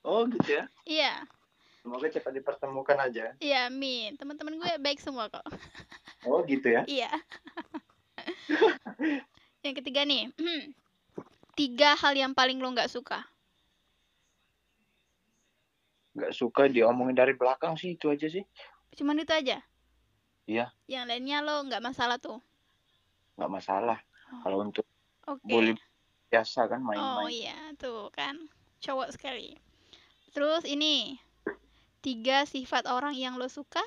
Oh 0.00 0.22
gitu 0.24 0.46
ya. 0.52 0.64
iya 0.84 1.26
Semoga 1.82 2.06
cepat 2.06 2.30
dipertemukan 2.30 2.94
aja. 2.94 3.34
iya 3.42 3.66
amin. 3.66 4.14
Teman-teman 4.14 4.54
gue 4.54 4.70
baik 4.78 5.02
semua 5.02 5.26
kok. 5.26 5.42
Oh 6.22 6.38
gitu 6.46 6.70
ya. 6.70 6.86
iya. 6.86 7.10
Yang 9.66 9.82
ketiga 9.82 10.06
nih. 10.06 10.30
Tiga 11.58 11.92
hal 12.00 12.16
yang 12.16 12.32
paling 12.32 12.64
lo 12.64 12.72
nggak 12.72 12.88
suka. 12.88 13.20
Nggak 16.16 16.32
suka 16.32 16.64
diomongin 16.64 17.12
dari 17.12 17.36
belakang 17.36 17.76
sih 17.76 17.92
itu 17.98 18.08
aja 18.08 18.30
sih. 18.30 18.46
cuman 18.92 19.24
itu 19.24 19.32
aja? 19.32 19.56
Iya. 20.44 20.68
yang 20.84 21.08
lainnya 21.08 21.40
lo 21.40 21.64
nggak 21.64 21.80
masalah 21.80 22.20
tuh? 22.20 22.40
Nggak 23.36 23.52
masalah. 23.52 23.98
Kalau 24.44 24.64
untuk 24.64 24.84
oke. 25.28 25.44
Boleh 25.44 25.76
biasa 26.32 26.68
kan 26.72 26.80
oh 26.80 26.84
main-main. 26.88 27.28
iya. 27.32 27.56
Tuh 27.76 28.08
kan. 28.12 28.48
Cowok 28.80 29.12
sekali. 29.12 29.56
Terus 30.32 30.64
ini 30.64 31.20
tiga 32.02 32.42
sifat 32.44 32.90
orang 32.90 33.14
yang 33.14 33.38
lo 33.38 33.46
suka? 33.46 33.80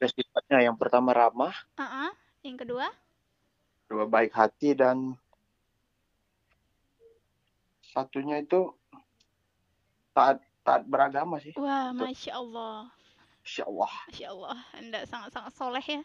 Ya, 0.00 0.08
sifatnya. 0.08 0.58
Yang 0.64 0.76
pertama 0.80 1.12
ramah, 1.12 1.52
Ah, 1.76 2.10
yang 2.42 2.56
kedua? 2.56 2.88
Kedua 3.86 4.08
baik 4.08 4.32
hati. 4.32 4.72
Dan 4.72 5.14
satunya 7.84 8.42
itu 8.42 8.72
taat 10.10 10.42
taat 10.64 10.82
beragama 10.88 11.38
sih. 11.38 11.52
wah 11.54 11.92
masya 11.92 12.40
Allah. 12.40 12.88
Insya 13.44 13.68
Allah. 13.68 13.92
masya 14.08 14.26
Allah. 14.32 14.58
Anda 14.74 14.98
sangat-sangat 15.04 15.52
soleh 15.54 15.84
ya. 15.84 16.02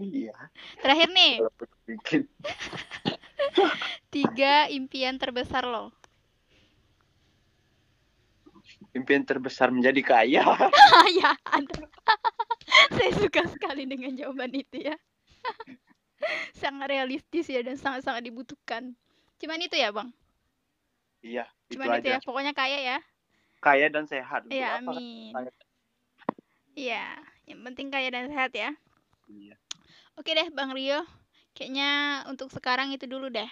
Iya. 0.00 0.36
terakhir 0.80 1.08
nih. 1.12 1.34
Tiga 4.14 4.68
impian 4.72 5.16
terbesar 5.20 5.64
lo 5.64 5.92
Impian 8.90 9.22
terbesar 9.22 9.70
menjadi 9.70 10.02
kaya. 10.02 10.44
Ya 11.20 11.34
ada. 11.46 11.80
Saya 12.96 13.10
suka 13.18 13.42
sekali 13.50 13.86
dengan 13.86 14.14
jawaban 14.14 14.50
itu 14.54 14.90
ya. 14.90 14.96
Sangat 16.60 16.92
realistis 16.92 17.48
ya 17.48 17.64
dan 17.64 17.80
sangat-sangat 17.80 18.20
dibutuhkan. 18.26 18.92
Cuman 19.40 19.62
itu 19.64 19.74
ya 19.78 19.88
bang? 19.88 20.12
Iya, 21.24 21.44
itu 21.68 21.76
cuman 21.76 22.00
itu, 22.00 22.08
aja. 22.08 22.10
ya 22.16 22.18
pokoknya 22.20 22.52
kaya 22.52 22.78
ya. 22.80 22.98
Kaya 23.60 23.86
dan 23.88 24.04
sehat. 24.04 24.44
Ya 24.52 24.80
apa? 24.80 24.92
amin. 24.92 25.32
Iya 26.76 27.04
yang 27.48 27.60
penting 27.66 27.88
kaya 27.88 28.12
dan 28.12 28.28
sehat 28.28 28.52
ya. 28.52 28.70
Iya. 29.30 29.56
oke 30.20 30.28
deh 30.28 30.48
bang 30.52 30.70
Rio. 30.76 31.00
Kayaknya 31.56 32.22
untuk 32.28 32.52
sekarang 32.52 32.92
itu 32.92 33.08
dulu 33.08 33.32
deh. 33.32 33.48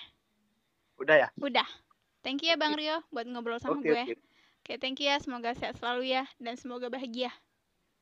Udah 1.01 1.16
ya? 1.27 1.29
udah. 1.40 1.66
Thank 2.20 2.44
you 2.44 2.53
ya 2.53 2.57
bang 2.61 2.77
Rio 2.77 3.01
buat 3.09 3.24
ngobrol 3.24 3.59
sama 3.59 3.81
Oke, 3.81 3.96
gue 3.96 4.16
oke. 4.68 4.76
oke 4.76 4.83
thank 4.85 5.00
you 5.00 5.09
ya 5.09 5.16
semoga 5.16 5.57
sehat 5.57 5.81
selalu 5.81 6.12
ya 6.12 6.28
dan 6.37 6.61
semoga 6.61 6.92
bahagia 6.92 7.33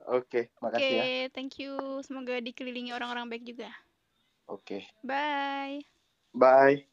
Oke, 0.07 0.51
oke 0.51 0.59
makasih 0.59 0.99
ya. 0.99 1.07
thank 1.31 1.63
you 1.63 1.79
semoga 2.03 2.43
dikelilingi 2.43 2.91
orang-orang 2.91 3.31
baik 3.31 3.47
juga 3.47 3.71
Oke. 4.51 4.91
bye 5.07 5.87
Bye. 6.35 6.91